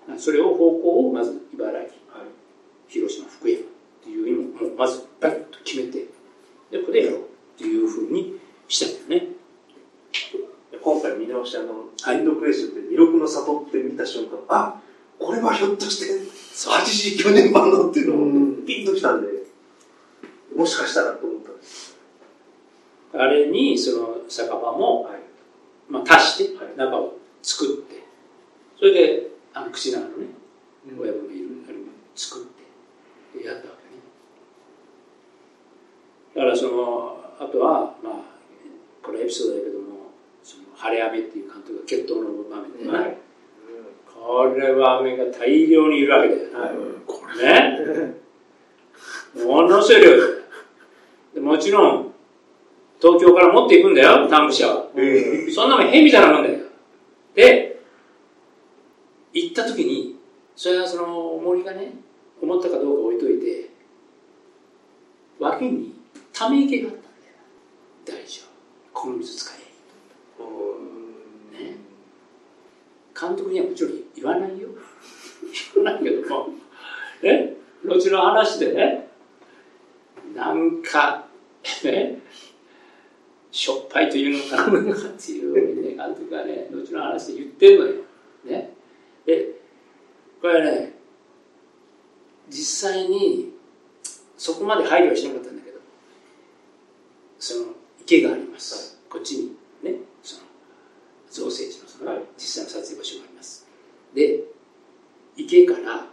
[0.07, 0.19] けね。
[0.19, 1.89] それを方向をまず茨城、はい、
[2.87, 3.63] 広島福山っ
[4.03, 6.07] ていう意味もまずバッと決めて
[6.71, 7.23] でここでやろうっ
[7.57, 9.27] ていうふうにしたんだよね。
[10.81, 14.81] 今回見直してあの、ハインドクレッシュって魅力の里って見た瞬間、あ
[15.17, 19.27] これはひょっとして89年版のっていうのをピンときたんで、
[20.55, 21.97] もしかしたらと思ったんです。
[23.13, 25.19] あれにその酒場も、はい、
[25.89, 28.03] まあ、足して中を作って、
[28.77, 30.27] それであの口のあるね、
[30.99, 31.85] 親分がいるあれも
[32.15, 34.01] 作ってやったわけね。
[36.35, 38.13] だからそのあとはまあ
[39.01, 40.11] これエピソードだけども
[40.43, 43.17] その晴れ雨っていう監督が決闘の場面でね、はい、
[44.25, 46.71] これは雨が大量にいるわけだよ、はい、
[47.05, 47.45] これ。
[47.45, 48.13] ね。
[49.45, 50.11] ものすごい量。
[51.33, 52.13] でもちろん
[53.01, 56.59] 東京から持っていくんだよタンク車は、えー、そんなもん変みたいなもんだよ。
[57.35, 57.81] で
[59.33, 60.15] 行った時に
[60.55, 61.91] それはその森がね
[62.41, 63.71] 思ったかどうか置いといて
[65.39, 65.95] 脇に
[66.31, 68.21] ため池があったんだよ。
[68.23, 69.01] 大丈夫。
[69.01, 69.63] この水使え
[71.59, 71.77] ね、
[73.27, 74.67] 監督にはもちろん言わないよ。
[75.75, 76.49] 言 わないけども
[77.21, 77.55] ね
[77.85, 79.09] 後の話でね。
[80.35, 81.27] なんか
[81.83, 82.21] ね。
[83.51, 87.93] しょっぱいというのかなのかっていうね監督がね後の話で言ってんのよ。
[88.43, 88.73] ね。
[89.25, 89.61] で
[90.41, 90.93] これね
[92.49, 93.53] 実際に
[94.37, 95.79] そこまで配慮はしなかったんだけど
[97.39, 97.67] その
[98.01, 99.62] 池があります、こっちに。
[101.33, 103.67] 造成地のその実際の撮影場所があります。
[104.13, 104.43] で、
[105.35, 106.05] 池から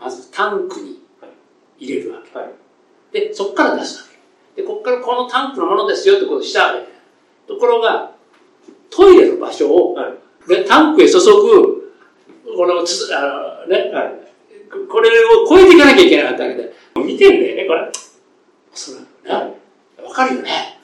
[0.00, 1.02] まずタンクに
[1.78, 2.38] 入れるわけ。
[2.38, 2.52] はい、
[3.12, 4.08] で、そこから出すわ
[4.54, 4.62] け。
[4.62, 6.86] で、ここからこのタンクのものですよってことをしたわけ。
[7.52, 8.12] ところが、
[8.90, 10.10] トイレの場所を、は
[10.46, 11.92] い、でタンクへ注ぐ、
[12.56, 14.12] このつ、あのね、はい、
[14.88, 17.90] これを超えていかなきゃいけなかったわけで、見てんだよね、これ。
[18.72, 18.92] そ
[19.24, 19.54] ら、ね、
[20.04, 20.80] わかるよね。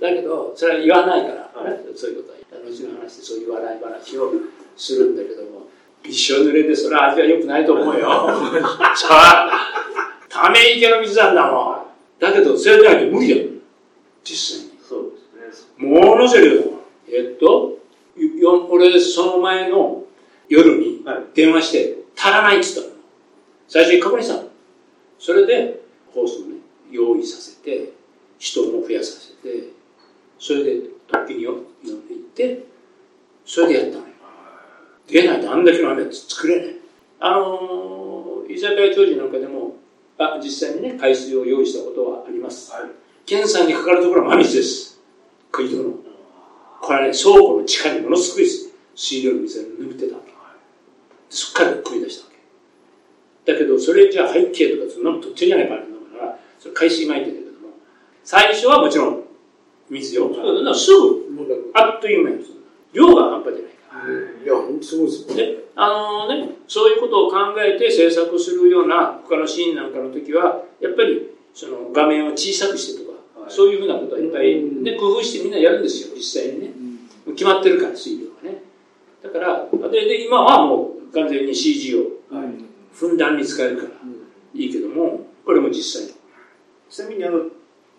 [0.00, 1.39] だけど、それは言わないから、ね、
[1.96, 4.32] そういうことは後の話でそういう笑い話を
[4.76, 5.66] するんだけども
[6.02, 8.08] びしょ濡れでそれは味は良くないと思うよ。
[8.96, 9.50] さあ
[10.28, 11.76] ため池の水なんだもん。
[12.18, 13.48] だけどそれじゃ無理だよ。
[14.24, 14.78] 実際に。
[14.86, 15.86] そうですね。
[15.86, 16.62] ものすごい量
[17.08, 17.78] えっと
[18.70, 20.04] 俺その前の
[20.48, 22.94] 夜に電話して足らないっつったの。
[23.68, 24.48] 最初に確認したの。
[25.18, 25.82] それで
[26.14, 26.56] ホースをね
[26.90, 27.92] 用意させて
[28.38, 29.68] 人も増やさせて
[30.38, 30.80] それで
[31.10, 31.56] 突起に呼ん
[32.06, 32.66] でいって
[33.44, 34.10] それでやったのよ。
[35.06, 36.76] 出ないとあんだけの雨作れない。
[37.18, 39.76] あのー、居酒屋当時なんかでも
[40.18, 42.82] あ実際にね海水を用意したことはあります、はい、
[43.26, 45.00] 検査にかかるところは真水です。
[45.52, 45.94] 食い戸の。
[46.80, 48.46] これね倉庫の地下にものすごい
[48.94, 50.14] 水量の水が眠ってた。
[50.14, 50.30] わけ
[51.28, 52.30] そっから食い出したわ
[53.44, 53.52] け。
[53.52, 55.86] だけどそれじゃ背景とかそんなの取ってるじゃないかだか
[56.26, 57.74] らそれ海水巻いてるけども
[58.24, 59.19] 最初はもちろん
[59.90, 60.30] 水よ。
[60.30, 62.44] はい、すぐ、あっという間に
[62.92, 64.44] 量が半端じゃないから。
[64.44, 65.54] いや、本当すごいですね。
[65.76, 76.70] あのね、そういうことを考えて制作するような他のシーンなんかの時は、やっぱりその画面を小さくしてとか、はい、そういうふうなことはいっぱい、ね、工夫してみんなやるんですよ、実際にね。
[77.32, 78.62] 決まってるから、水量がね。
[79.22, 82.02] だから、で、で今はもう完全に CG を
[82.92, 83.88] ふんだんに使えるから
[84.54, 86.14] いいけども、これも実際に。
[86.88, 87.44] ちなみにあの、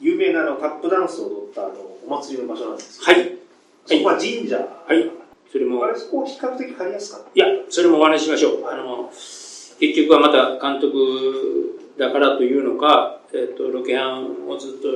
[0.02, 3.38] 有名なあのタップダンスを踊ったあのお祭りの場所なんですけど、はい。
[3.86, 4.58] そこは神社。
[4.58, 5.12] はい。
[5.52, 5.86] それも。
[5.86, 7.30] あれ、そこ比較的借りやすかった？
[7.34, 8.64] いや、それもお話ししましょう。
[8.64, 14.88] はい、あの、結局はまた監督だからというのか、えっ、ー、と、ロケハンをずっと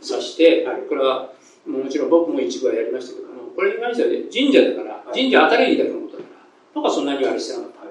[0.00, 1.32] さして、はい、これは
[1.66, 7.82] もちろん僕も一部はやりましたけども、これに関してはね、神社だから、神社当たりだけのことだから、僕はそんなにあれしてなかった。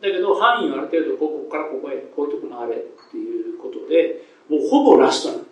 [0.00, 2.78] だけど、範囲をある程度、ここからここへ、こういうとこ回れっ
[3.10, 5.47] ていうことで、もうほぼラストなんだよ。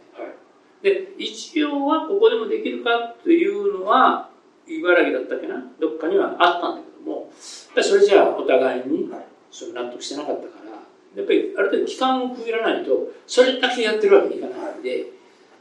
[0.87, 4.31] で、一応はここでもできるかというのは、
[4.69, 9.11] 茨城だったっけな、どっかにはあったんだけども、それじゃあお互いに
[9.51, 10.71] その納得してなかったから、
[11.17, 15.07] やっぱりある程度期間を区切らないと、それだけやってるわけにいかないんで、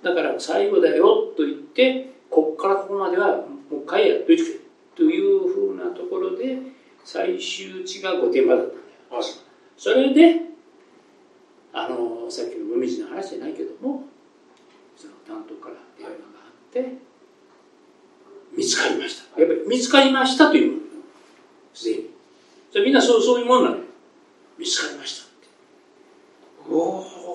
[0.03, 3.37] だから最後だよと言って、こっからここまでは
[3.71, 4.59] もう一回やっといてくれ
[4.95, 6.59] というふうなところで、
[7.03, 8.77] 最終値が御殿場だったん
[9.09, 9.23] だよ。
[9.75, 10.41] それで、
[11.73, 14.03] あの、さっきの紅葉の話じゃないけども、
[14.97, 16.97] その担当から電話があって、
[18.55, 19.41] 見つかりました。
[19.41, 20.83] やっぱり見つかりましたというものよ
[21.73, 22.09] すでに。
[22.71, 23.83] それみんなそうそういうもんなのよ。
[24.57, 25.47] 見つかりましたって。
[26.69, 26.75] お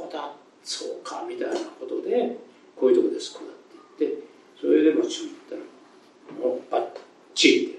[0.07, 0.33] おだ、
[0.64, 2.38] そうか、みたいなことで、
[2.77, 3.57] こういうとこです、こうだっ
[3.99, 4.23] て言って、
[4.59, 6.87] それで町に行ったら、もうバッ
[7.35, 7.79] チリだよ。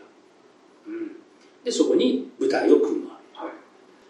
[0.87, 1.11] うん。
[1.63, 3.17] で、そこに舞台を組むわ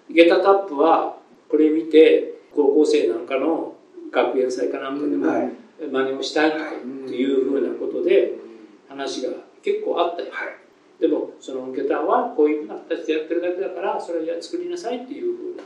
[0.08, 0.14] け。
[0.14, 3.76] ゲタタップは、これ見て、高校生なんかの
[4.12, 6.70] 学園祭かなんかでも、はい真似をしたいとかっ
[7.08, 8.34] ていうふうなことで
[8.88, 9.30] 話が
[9.64, 10.30] 結構あったよ、
[11.00, 15.64] でもその下駄はこういうふうな形でやってるだけだからそれを作りなさいっていうふうな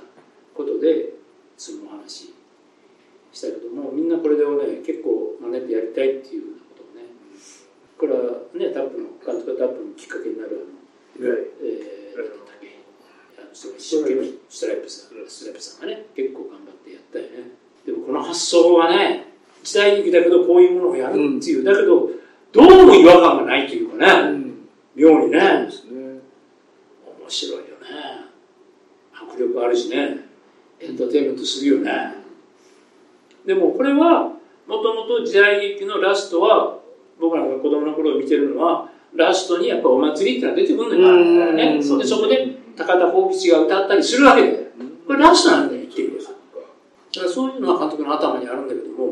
[0.56, 1.10] ことで
[1.58, 2.34] そのお話
[3.34, 7.12] したけどもみんなこれでもね結構真似てやりたいっていうようなことをね
[8.00, 11.28] これはねタップの監督タップのきっかけになるあの、
[11.60, 12.80] えー、なんだっけ
[13.36, 17.52] あの一生懸命ストライプさんストライプさんがね結構頑張ってやったよね。
[17.86, 19.35] でもこの発想はね
[19.66, 22.08] 時代劇だけどこういうものをやるっていう、だけど
[22.52, 24.40] どうも違和感がないというかね、
[24.96, 25.40] 妙にね。
[25.40, 27.72] 面白いよね。
[29.12, 30.20] 迫力あるしね。
[30.80, 31.92] エンターテインメントするよね。
[33.46, 34.32] でもこれは
[34.68, 36.78] もともと時代劇のラストは
[37.20, 41.02] 僕らが子供の頃見てるのはラストにやっぱお祭りってのは出てくるん。
[41.02, 41.78] だよね。
[41.78, 44.58] でそこで高田幸吉が歌ったりするわけだよ
[45.08, 46.30] これラストなんだよ言ってみればだ
[47.22, 49.05] からそういうのは監督の頭にあるんだけども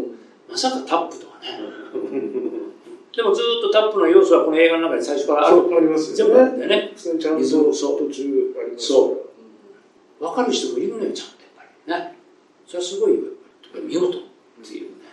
[0.53, 1.49] まさかタップとはね。
[3.09, 5.65] でもずっとタップの要素はこの映画の中に最初からある。
[5.65, 6.39] あります全よね。
[6.39, 8.85] 部あるんだよねちゃんと途中あります。
[8.85, 9.17] そ
[10.21, 10.23] う。
[10.23, 12.17] 分かる人もいるのよちゃんとやっぱりね。
[12.67, 13.25] それはすごいよ。
[13.25, 13.33] やっ
[13.73, 14.21] ぱり見事っ
[14.61, 15.09] ていうね。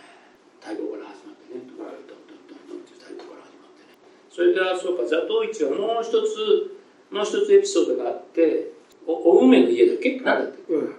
[0.61, 1.65] 太鼓から始まってね。
[1.65, 3.97] ドンドンドンドンっていう太鼓から始まってね。
[4.29, 6.77] それからそうか座頭市はもう一つ
[7.09, 8.77] もう一つエピソードがあって
[9.09, 10.21] おお梅の家だっけ？
[10.21, 10.69] なんだっけ？
[10.69, 10.93] うん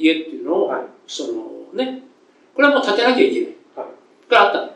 [0.00, 0.88] 家っていうのを、はい。
[1.06, 2.02] そのね。
[2.56, 3.55] これはもう建てなきゃいけない
[4.28, 4.72] があったの。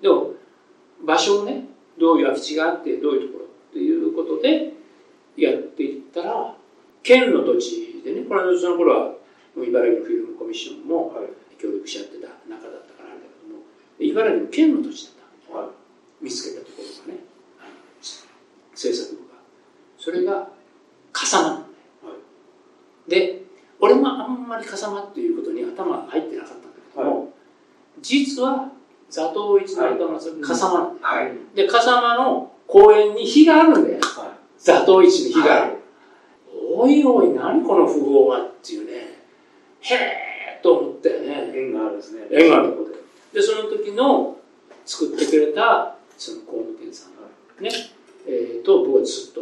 [0.00, 0.34] でも
[1.04, 1.66] 場所をね
[1.98, 4.72] どういう空き地があってどういうところっていうことで
[5.36, 6.56] やっていったら
[7.02, 9.14] 県の土地でねこれはその頃は
[9.56, 11.26] 茨城のフィルムコミッションもはい
[11.60, 13.62] 協力し合ってた中だったからあれだけども
[13.98, 15.14] で茨城の県の土地だっ
[15.52, 15.58] た。
[15.58, 15.68] はい
[16.22, 17.24] 見つけたところがね
[17.58, 17.68] あの
[18.74, 19.34] 制作部が。
[19.98, 20.48] それが
[21.12, 21.66] 笠間なんだよ、
[23.08, 23.42] で
[23.80, 27.32] 俺もあんまり笠間っていうことに頭が入ってなかったんだけども、
[28.02, 28.68] 実は
[29.08, 31.56] 座頭市の頭がそれ笠間なんだよ、はい。
[31.56, 33.98] で笠間の公園に火があるんだよ。
[34.00, 35.76] は座頭市に火がある、はい。
[36.74, 39.22] おいおい何この富豪はっていうね。
[39.80, 41.52] へえと思ったよいね。
[41.54, 42.26] 縁があるんですね。
[42.30, 42.72] 縁がある。
[42.72, 42.88] とこ
[43.32, 44.36] ででその時の
[44.84, 47.12] 作ってくれたその工務店さん
[47.62, 47.70] ね、
[48.26, 49.40] えーと僕はずっと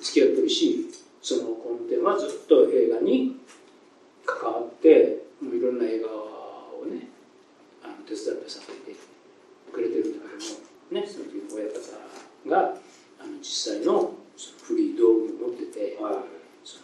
[0.00, 0.86] 付き合ってるし
[1.22, 3.36] その工務店はずっと映画に
[4.26, 7.08] 関わってもういろんな映画をね
[8.04, 8.96] 手伝ってさせて
[9.72, 11.82] くれてるんだけどもねその時の親方
[12.46, 12.76] が
[13.20, 16.14] あの実際のその古い道具を持っててはい。
[16.64, 16.78] そ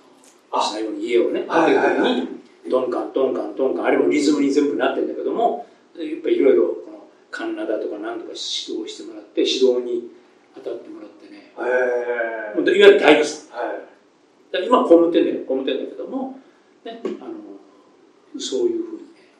[0.56, 5.66] の最後に家をね建てる時にドンカンドンカンドンカンあれもリズムに全部なってるんだけども
[5.96, 10.10] やっぱりいろいろこのカンナダとか何とか指導してもらって指導に
[10.54, 11.52] 当たってもらってね。
[11.58, 13.58] へもういわゆる大工さん。
[13.58, 14.66] はい。
[14.66, 15.46] 今は工務店だよ。
[15.46, 16.38] 工務店だけども、
[16.84, 19.30] ね、あのそういうふうにね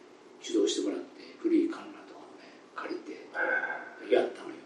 [0.42, 1.09] 指導してもらって
[1.42, 3.26] 古い考ンナとかをね借りて
[4.14, 4.56] やったのよ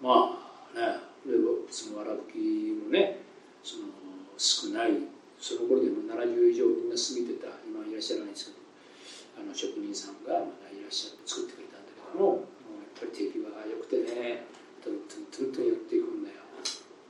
[0.00, 0.40] ま
[0.72, 1.36] あねで
[1.70, 2.38] そのわらぶき
[2.72, 3.20] もね
[3.62, 3.92] その
[4.36, 4.92] 少ない
[5.38, 14.46] その頃でも70以上みんな過ぎてた今はいらっしゃらないですけどあの職人さんがまだいらっしゃって作ってくれたんだけどももうやっぱり手際が良くてね
[14.86, 16.46] トントントントンやっていくんだよ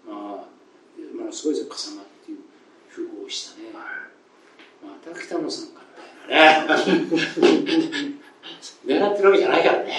[0.08, 0.56] まあ
[1.12, 2.38] まあすごいですよ笠間っていう
[2.88, 3.68] 符号をしたね
[4.80, 5.82] また北野さんか
[6.24, 6.94] みたいなね
[8.86, 9.92] 狙ってるわけじゃないからね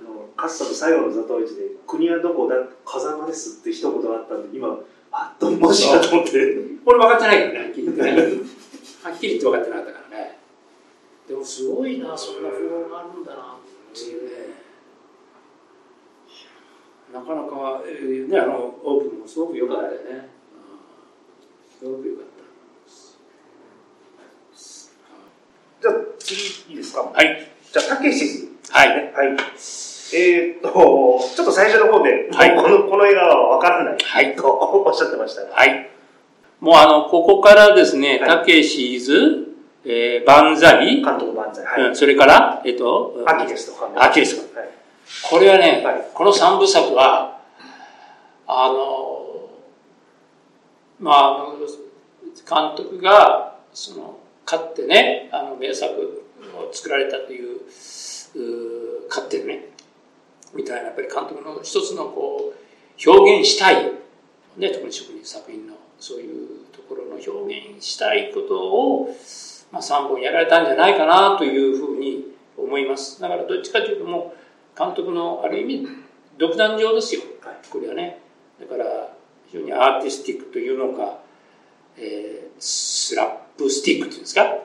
[0.00, 4.76] あのかつての最後の座頭市で「国はどこだ風間です」って一言があったんで今
[5.12, 6.32] あっともしかと思って
[6.84, 8.10] 俺分かってないからねはっきり言ってね
[9.04, 10.38] はっきり言って分かってなかったからね
[11.28, 13.56] でもすごいなそんな符号があるんだな
[13.92, 14.68] っていうね
[17.12, 20.28] なかなか、えー、ね、あの、オープンもすごく良かったよね。
[21.78, 22.38] すごく良かった。
[25.80, 27.50] じゃあ、次いいですかはい。
[27.72, 28.50] じゃあ、たけし。
[28.70, 28.88] はい。
[28.88, 29.36] はい。
[30.14, 30.70] えー、っと、
[31.34, 35.56] ちょっと最初の方で、はい、このこの映画はわからない、はい、と おっしゃってましたが。
[35.56, 35.90] はい。
[36.60, 39.48] もうあの、ここからですね、たけしズ、
[39.84, 41.02] えー、万歳。
[41.02, 41.64] 監督万歳。
[41.64, 41.82] はい。
[41.88, 43.90] うん、それから、えっと、アキレスとか。
[43.96, 44.60] アキレスとか。
[44.60, 44.68] はい。
[45.28, 47.38] これはね、はい、この三部作は、
[48.46, 49.24] あの、
[51.00, 51.46] まあ、
[52.48, 55.90] 監督が、その、勝ってね、あの、名作
[56.56, 59.70] を作られたという、う勝ってるね、
[60.54, 63.92] みたいな、やっぱり監督の一つのこう、表現したい、
[64.56, 69.16] ね、特に職人作品のそういうところの表現したいことを、
[69.70, 72.24] まあ、3本やられたんじゃないかなというふうに
[72.56, 73.20] 思います。
[73.20, 75.86] だからどっちかというともう、監督のある意味、
[76.36, 77.22] 独壇場ですよ、
[77.70, 78.20] これはね。
[78.60, 79.14] だから、
[79.50, 81.20] 非常にアーティスティックというのか、
[81.96, 84.56] えー、スラップスティックっていうんですか？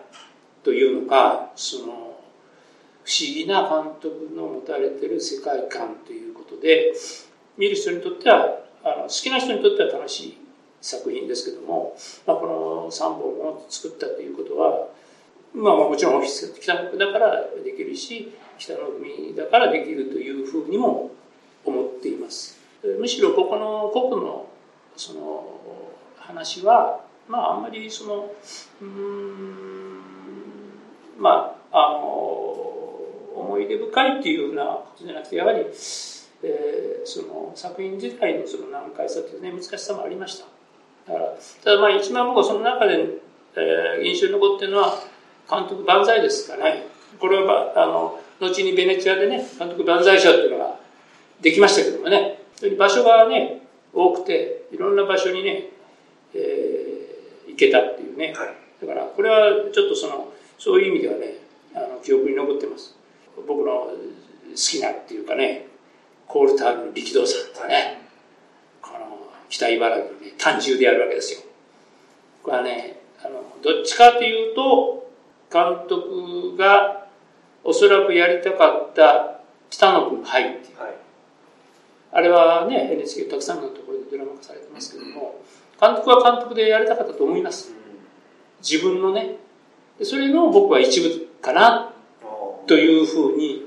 [0.63, 2.02] というのか、その、
[3.05, 6.93] 不思議な監督の持たれてる世界観ということで
[7.57, 10.37] 見る人にとってはあの好きな人にとっては楽しい
[10.81, 11.95] 作品ですけども、
[12.27, 14.87] まあ、この3本を作ったということは、
[15.55, 21.11] まあ、もちろんオフィス北野組だからできるし北野組だからできるというふうにも
[21.65, 22.59] 思っています。
[22.99, 24.45] むしろここの国の
[24.97, 25.61] その
[26.17, 26.99] 話は
[27.29, 28.33] まああんまりその
[28.81, 30.01] うん
[31.17, 32.82] まああの
[33.35, 35.73] 思い出深いっていうようなことじゃなくてやはり、えー、
[37.05, 40.45] その作品自体のその難解さというね難しさもありました。
[41.11, 42.93] だからただまあ一番僕はその中で、
[43.55, 44.99] えー、印象に残ってるのは
[45.49, 46.87] 監督万歳ですかね。
[47.19, 50.79] これはあの後にベネチアでね監督万歳賞っていうのが
[51.41, 52.39] できましたけどもね。
[52.77, 53.61] 場所がね
[53.93, 55.69] 多くていろんな場所にね、
[56.33, 58.33] えー、行けたっていうね、
[58.81, 61.35] だからこれはちょっとそのそういう意味ではね
[61.75, 62.95] あの記憶に残ってます
[64.55, 65.67] きなっていうかね
[66.27, 68.01] コールタールの力道さんとね
[68.81, 71.41] この北茨城のね単純であるわけですよ。
[72.43, 75.11] これはねあのどっちかというと
[75.51, 77.07] 監督が
[77.63, 79.39] おそらくやりたかった
[79.69, 80.93] 北野君入っていう、はい、
[82.11, 85.35] あれはね NHK たくさんのところでドラマ化されてますけども
[85.79, 87.73] 監督は監督でやりたかったと思います。
[88.61, 89.37] 自分のね。
[90.01, 91.91] それの僕は一部かな
[92.65, 93.63] というふうに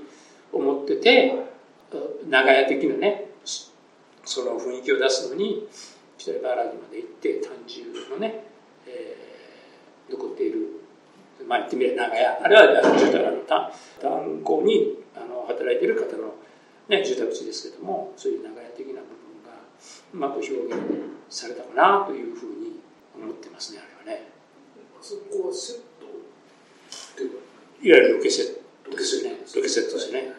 [0.53, 1.47] 思ってて
[2.29, 3.31] 長屋的なね
[4.25, 5.69] その雰囲気を出すのに
[6.19, 8.45] 北茨城まで行って単純のね、
[8.87, 10.81] えー、残っている
[11.47, 16.35] まあ言ってみれば長屋あれは住宅の炭鉱にあの働いている方の、
[16.89, 19.53] ね、住宅地ですけどもそういう長屋的な部分が
[20.13, 20.75] うまく表現
[21.31, 22.81] されたかなというふうに
[23.15, 24.29] 思ってますねあれはね。
[25.01, 26.07] そこはセット
[27.83, 30.33] いわゆるロケセットロケセットですね。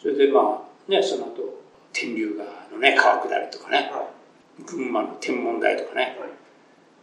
[0.00, 1.62] それでまあ、ね、その後、
[1.92, 4.08] 天竜川のね、川下りとかね、は
[4.60, 6.30] い、群馬の天文台とかね、はい、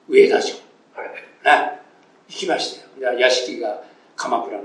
[0.07, 0.57] 上田城、
[0.95, 1.81] はい、ね、
[2.29, 3.13] 行きましたよ。
[3.15, 3.83] で屋敷が
[4.15, 4.63] 鎌倉の。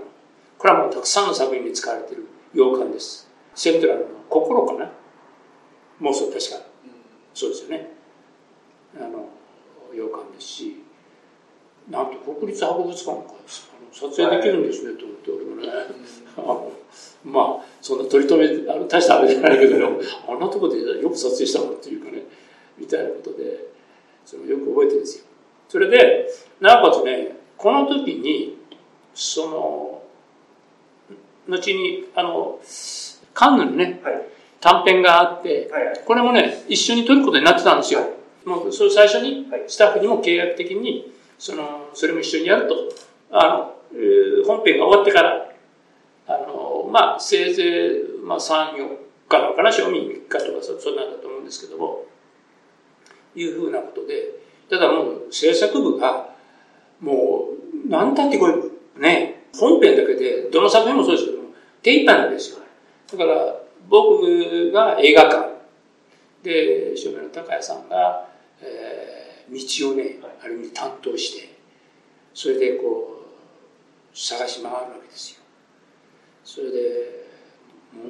[0.58, 3.28] これはもうたくさんの作品に使われている洋館です。
[3.54, 4.90] セントラルの心かな。
[5.98, 6.62] もうそう確か、うん、
[7.34, 7.90] そうですよね。
[8.96, 9.28] あの、
[9.94, 10.82] 洋館ですし、
[11.90, 13.34] なんと国立博物館か
[13.92, 15.68] 撮影できるんですね、と思って俺もね、
[17.24, 19.76] まあそんな取り留めあの大したあれじゃないけど
[20.28, 22.22] あんなとこでよく撮影したのっていうかね
[22.78, 23.68] みたいなことで
[24.24, 25.24] そのよく覚えてるんですよ。
[25.68, 26.28] それで
[26.60, 28.58] なおかつねこの時に
[29.14, 30.02] その
[31.48, 32.60] 後にあの
[33.34, 34.22] カンヌにね、はい、
[34.60, 38.00] 短編があって、はいはい、これもね一緒に撮ることになってたんですよ、
[38.44, 42.74] もうそれ最初にスタッフにも契約的にそのそれも一緒にやると。
[43.30, 43.77] あの
[44.46, 45.52] 本編が終わってから、
[46.26, 48.96] あの、まあ、せいぜい、まあ、3、4
[49.28, 52.04] 日なのかな、賞味3日とかそ、そんなんだと思うんですけども、
[53.34, 56.34] いうふうなことで、ただもう制作部が、
[57.00, 57.48] も
[57.86, 58.54] う、なんだってこれ、
[59.00, 61.48] ね、本編だけで、どの作品もそうですけども、
[61.82, 62.58] 手一杯なんですよ。
[63.12, 63.56] だから、
[63.88, 65.58] 僕が映画館、
[66.42, 68.28] で、照明の高谷さんが、
[68.60, 71.58] えー、道をね、ある意味担当して、
[72.34, 73.17] それでこう、
[74.18, 75.40] 探し回るわけですよ。
[76.44, 77.28] それで、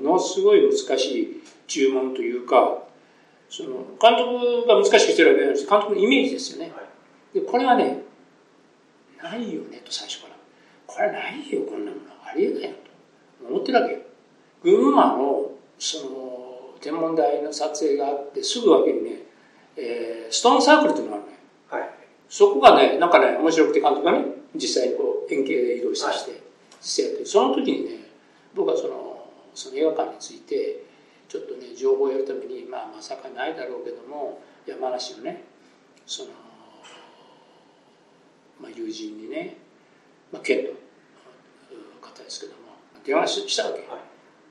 [0.03, 2.83] ものすごい難しい注文というか、
[3.51, 6.73] その、監督が難しくしてるわけじゃないです監督のイメージですよね。
[7.35, 8.03] で、これはね、
[9.23, 10.35] ないよねと最初から。
[10.87, 12.03] これないよ、こんなもの。
[12.25, 12.71] ありえないよ
[13.41, 14.01] と思ってるわけよ。
[14.63, 16.39] 群馬の、その、
[16.81, 19.11] 天文台の撮影があってすぐ脇にね、
[19.77, 21.39] えー、ストーンサークルっていうのがあるね、
[21.69, 21.91] はい、
[22.29, 24.25] そこがねなんかね面白くて監督がね
[24.55, 26.41] 実際にこう円形で移動したして、はい、
[26.81, 27.91] 実際やってその時にね
[28.55, 30.85] 僕はそのその映画館について
[31.29, 35.45] ちょっとね情報をやるために、まあ、まさかないだろうけども山梨のね
[36.07, 36.31] その、
[38.61, 39.57] まあ、友人にね、
[40.33, 40.71] まあ、県の
[42.01, 42.59] 方ですけども
[43.05, 43.89] 電話したわけ、はい、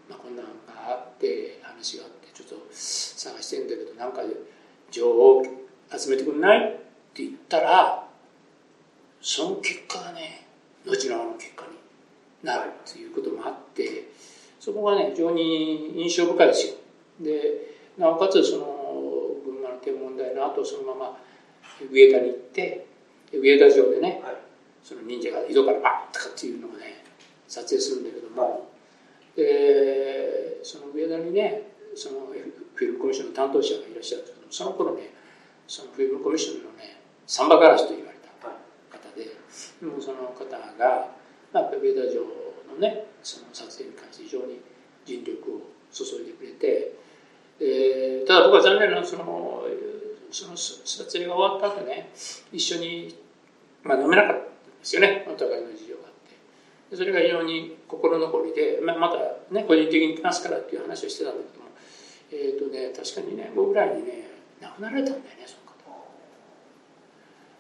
[0.09, 0.51] まあ、こんなんが
[0.91, 4.21] あって話があってちょっと探してんだけどなんか
[4.91, 5.43] 情報を
[5.95, 6.59] 集めてくんない？
[6.59, 6.71] っ
[7.13, 8.06] て言ったら
[9.28, 10.47] その結果がね
[10.86, 14.07] 後のの結果になるということもあって
[14.57, 16.73] そこがね非常に印象深いですよ。
[17.19, 18.65] でなおかつその
[19.43, 21.17] 群馬の天文台の後そのまま
[21.91, 22.88] 上田に行って
[23.34, 24.36] 上田城でね、はい、
[24.82, 27.03] その忍者が井戸からバッとかっていうのをね
[27.49, 28.69] 撮影するんだけども、
[29.36, 31.63] でその上田にね
[31.97, 32.32] その
[32.75, 35.11] フィルムコミッションの担当者がいらっしゃるんですけどその頃ね
[35.67, 38.06] そのフィルムコミッションのねサンバガラスと言われた方
[39.81, 40.45] で、もその方
[40.77, 41.09] が、
[41.53, 44.61] まあ、上田城のねその撮影に関して非常に
[45.05, 46.93] 尽力を注いでくれて、
[47.59, 49.63] えー、ただ僕は残念なその
[50.31, 52.09] その撮影が終わった後ね
[52.51, 53.15] 一緒に、
[53.83, 54.49] まあ、飲めなかったんで
[54.83, 56.13] すよねお互いの事情があっ
[56.89, 56.95] て。
[56.95, 59.17] それが非常に心残りで、まあ、また
[59.53, 61.69] ね個人的に来ますからっていう話をしてたんだけども
[62.31, 64.27] えっ、ー、とね確か2年後ぐらいにね
[64.61, 65.47] 亡くなられたんだよね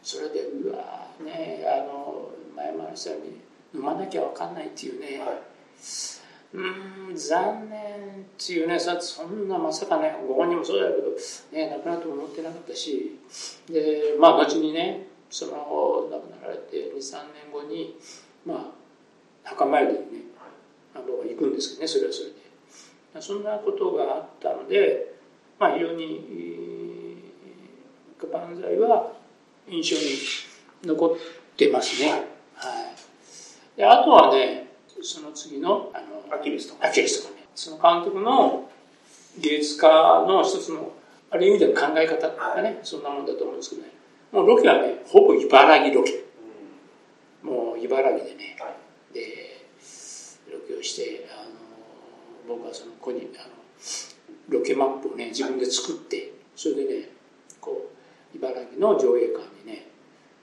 [0.07, 3.41] それでうわねあの前も話したように
[3.75, 5.41] 飲まなきゃ分かんないっていうね、はい。
[6.53, 7.83] うん残念っ
[8.37, 8.79] ていうね。
[8.79, 11.09] さそんなまさかねご本人もそうだけど、
[11.51, 13.19] ね、亡くなると思ってなかったし。
[13.69, 17.99] でまあ後にねその亡くなられて23年後に
[18.45, 18.71] ま
[19.43, 20.03] あ墓参りにね
[20.93, 23.21] 僕は行くんですけどねそれはそれで。
[23.21, 25.15] そんなことがあったので
[25.59, 26.77] まあ非常に
[28.31, 29.16] 万歳は
[29.69, 29.95] 印象
[30.85, 32.11] に残ってますね。
[32.55, 32.93] は
[33.75, 33.77] い。
[33.77, 34.67] であとはね
[35.01, 36.87] その次のあのアキレスとか。
[36.87, 37.45] アキレスとかね。
[37.53, 38.69] その監督の
[39.39, 39.87] 芸術家
[40.27, 40.91] の一つの
[41.29, 43.89] ある意味での考え方がね、はい、そんなもんだと思うんですけどね。
[44.31, 46.25] もうロケはねほぼ茨城ロケ、
[47.43, 48.69] うん、もう茨城でね、は
[49.11, 49.65] い、で
[50.51, 51.43] ロケをしてあ
[52.49, 53.53] の僕はそのここにあの
[54.49, 57.09] ロケマップをね自分で作ってそれでね
[57.59, 57.96] こう
[58.37, 59.89] 茨城の上映館にね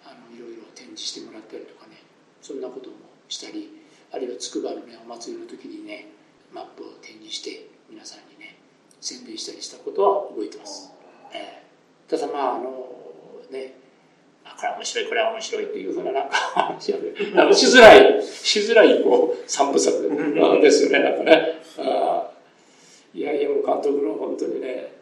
[0.05, 2.03] あのいろいろ展示してもらったりとかね
[2.43, 2.97] そんなことも
[3.29, 3.71] したり
[4.13, 6.09] あるいはつくばのねお祭りの時にね
[6.53, 8.57] マップを展示して皆さんにね
[9.01, 10.91] 宣伝したりしたことは覚えてます、
[11.33, 12.71] えー、ただまああの
[13.51, 13.75] ね
[14.45, 19.97] あこれは面白いこれは面白いっていうふうななんか話はねしづらいしづらいこう三部作
[20.61, 21.61] ですよねなんかね。
[21.79, 22.31] あ。
[23.15, 24.93] いやいやもう監督の本当にね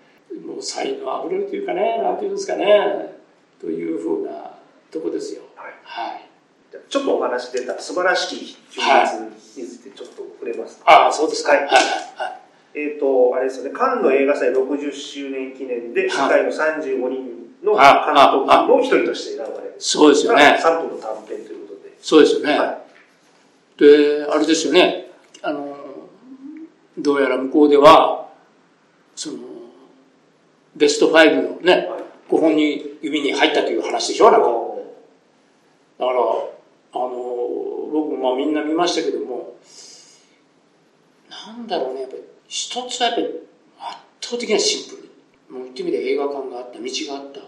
[0.41, 3.14] もう才能あふれるというかねなんていうんですかね
[3.61, 4.53] というふうな
[4.91, 6.33] とこですよはい、はい
[6.89, 11.53] ちょっとお話出た素晴らしき情熱についてちょっと触れますああ、そうですか。
[11.53, 11.64] はい。
[11.64, 11.70] はい、
[12.74, 19.76] えっ、ー、と、あれですよね、カンヌ映画祭60周年記念で、世界の35人の監督の一人として選ばれる。
[19.78, 20.59] そうですよね。
[20.62, 21.97] 3分の短編ということで。
[22.01, 22.59] そうですよね。
[22.59, 22.85] は
[23.76, 25.11] い、で、あれですよね、
[25.43, 25.76] あの、
[26.99, 28.28] どうやら向こうでは、
[29.14, 29.39] その、
[30.77, 34.49] ベスト5のね、はい、5本に指に入ったという話でしょ、なんか。
[35.99, 36.18] だから、
[36.95, 37.09] あの
[37.93, 39.57] 僕もまあみんな見ましたけども
[41.31, 43.27] なんだろうねやっぱり一つはやっぱり
[43.79, 45.03] 圧倒的なシンプル。
[45.53, 47.47] もう言ってみれば映画館があった道があったフ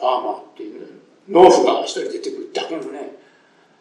[0.00, 0.88] ァーマーっていう、
[1.28, 3.12] 農夫が一人出てくるだけのね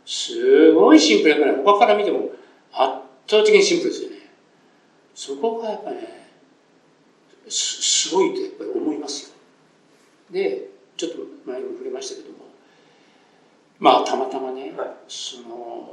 [0.06, 2.30] すごいシンプルやから他から見ても
[2.72, 2.94] 圧
[3.28, 4.16] 倒的にシンプルですよね。
[5.16, 6.25] そこがやっぱね
[7.50, 9.36] すすごいとやっぱり思いますよ。
[10.32, 12.46] でちょっと前にも触れましたけども。
[13.78, 15.90] まあたまたまね、はい、その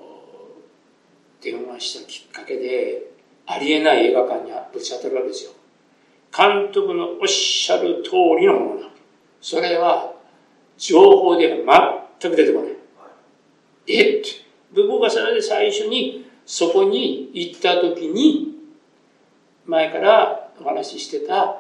[1.41, 3.11] 電話したきっかけで
[3.45, 5.51] ありえない映画館にぶち当たるわけですよ。
[6.37, 8.89] 監督のおっしゃる通りのものな
[9.41, 10.15] それは
[10.79, 12.75] 情報では全く出てこない、は
[13.89, 14.21] い、え？
[14.21, 14.29] って。
[14.75, 18.55] 僕がそれで最初にそこに行った時に
[19.67, 21.57] 前からお話ししてた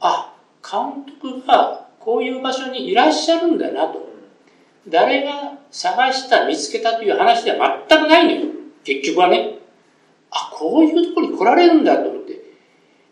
[0.00, 4.08] あ監督がこういう場所にいらっしゃるんだなと。
[4.88, 8.52] 誰が探した見つけたという話では全くないのよ。
[8.84, 9.58] 結局はね。
[10.30, 12.34] あこういうところに来られるんだと思って。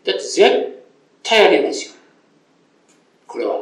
[0.05, 0.83] だって絶
[1.23, 1.95] 対ありえないですよ
[3.27, 3.61] これは。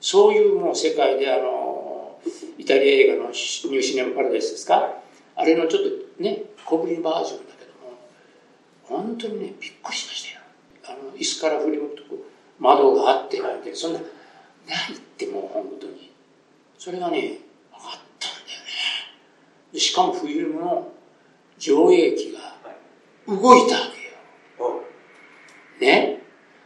[0.00, 2.18] そういうもう世界であの
[2.58, 4.94] イタリア映画のニューシネマ・パラダイスですか。
[5.34, 5.82] あれのちょっ
[6.16, 7.51] とね小ぶりバージョン
[8.92, 10.42] 本当にねびっくりしましたよ。
[10.84, 12.16] あの椅子から振り向くとこ
[12.58, 14.06] 窓があってなんてそんなない
[14.94, 16.12] ってもう本当に。
[16.78, 17.38] それがね
[17.72, 17.80] あっ
[18.18, 18.60] たんだよ
[19.72, 19.78] ね。
[19.78, 20.92] しかもフィルムの
[21.58, 22.40] 上映機が
[23.26, 24.02] 動いたわけ
[24.64, 24.82] よ、
[25.80, 26.22] ね。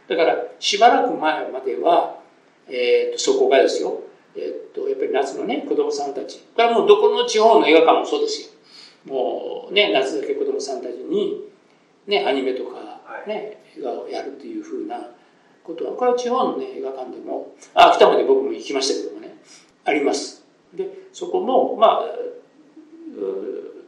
[0.07, 2.19] だからしばらく前までは、
[2.67, 4.01] えーと、そこがですよ、
[4.35, 6.39] えーと、やっぱり夏のね子供さんたち。
[6.55, 8.49] これはもうどこの地方の映画館もそうですよ。
[9.05, 11.46] もうね夏だけ子供さんたちに
[12.07, 12.77] ねアニメとか
[13.27, 14.97] ね、映画をやるっていうふうな
[15.63, 19.37] ことはこれは地方の、ね、映画館でも秋田まで僕も行きましたけどもね
[19.83, 20.43] あります。
[20.73, 22.05] でそこもまあ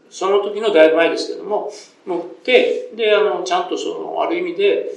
[0.09, 1.71] その時のだいぶ前ですけども
[2.05, 4.89] 持ってであのちゃんとそのある意味で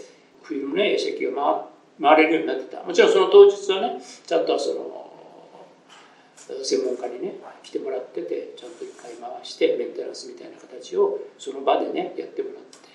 [0.42, 1.66] 冬のね席が
[2.00, 2.82] 回回れるようになってた。
[2.82, 5.02] もちろんその当日はねちゃんとその
[6.64, 12.91] 専門家にね来てもらっててちゃんと一回回してメンテナンスみたいな形をその場でねやってもらって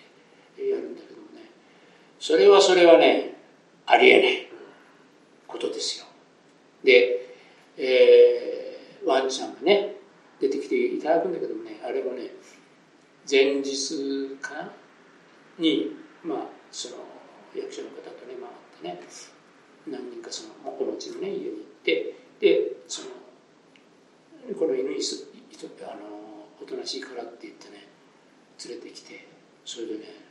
[0.57, 1.51] やるんだけどもね。
[2.19, 3.35] それはそれはね
[3.85, 4.47] ありえない
[5.47, 6.05] ことですよ。
[6.83, 7.35] で、
[7.77, 9.95] えー、ワンちゃんがね
[10.39, 12.31] 出てきていただくんだけどもねあれもね
[13.29, 14.71] 前日かな
[15.57, 15.91] に
[16.23, 16.39] まあ
[16.71, 16.95] その
[17.55, 18.35] 役所の方とね
[18.81, 19.07] 回ってね
[19.87, 21.53] 何人かそのお持ちのね家に行っ
[21.83, 23.07] てでその
[24.57, 24.97] この犬に
[25.81, 27.87] あのおとなしいからって言ってね
[28.65, 29.27] 連れてきて
[29.65, 30.26] それでね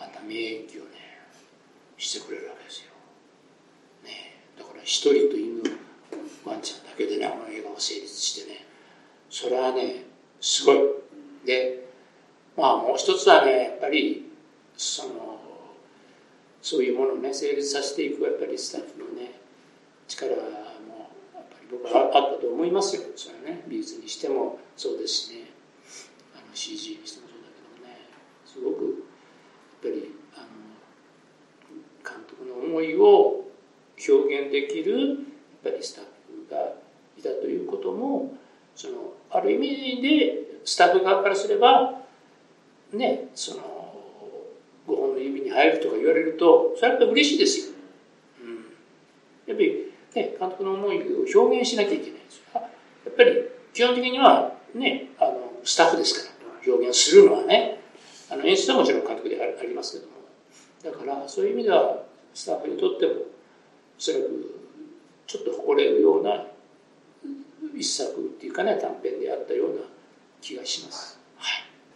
[0.00, 1.18] あんた免疫をね
[1.96, 2.92] してくれるわけですよ、
[4.04, 5.62] ね、だから一人と犬
[6.44, 8.64] ワンちゃんだけでねあの映画が成立してね。
[9.30, 10.04] それはね
[10.40, 10.78] すごい。
[11.44, 11.88] で
[12.56, 14.30] まあもう一つはねやっぱり
[14.76, 15.40] その
[16.62, 19.32] そういうものをね成立させていくやっぱりスタッフのね
[20.06, 20.40] 力も
[21.34, 23.02] やっぱり僕はあったと思いますよ。
[23.16, 25.50] それはね美術にしてもそうですしね。
[26.34, 27.96] あの CG にしてもそうだけどね。
[28.46, 29.07] すごく
[29.78, 30.46] っぱりあの
[32.02, 33.44] 監督の思いを
[33.96, 35.16] 表現できるやっ
[35.64, 36.74] ぱりスタッフが
[37.16, 38.34] いたということも
[38.74, 38.94] その
[39.30, 41.94] ある意味でスタッフ側からすれば
[42.92, 43.60] ねその
[44.88, 47.74] 5本の指に入るとか言われるとそれはやっぱり嬉しいですよ、
[48.42, 48.54] うん、
[49.46, 56.30] やっぱり、ね、監督の思いを表現しなきゃいけないですやっぱり基本的にはねあのスタッフですか
[56.66, 57.78] ら表現するのはね。
[58.30, 59.27] あの演出はもちろん監督
[59.68, 60.18] りますけども
[60.82, 62.04] だからそういう意味では
[62.34, 63.16] スタッフにとってもお
[63.98, 64.64] そらく
[65.26, 66.44] ちょっと誇れるような
[67.76, 69.82] 一作っていうかね短編であったような
[70.40, 71.18] 気がします。
[71.36, 71.67] はい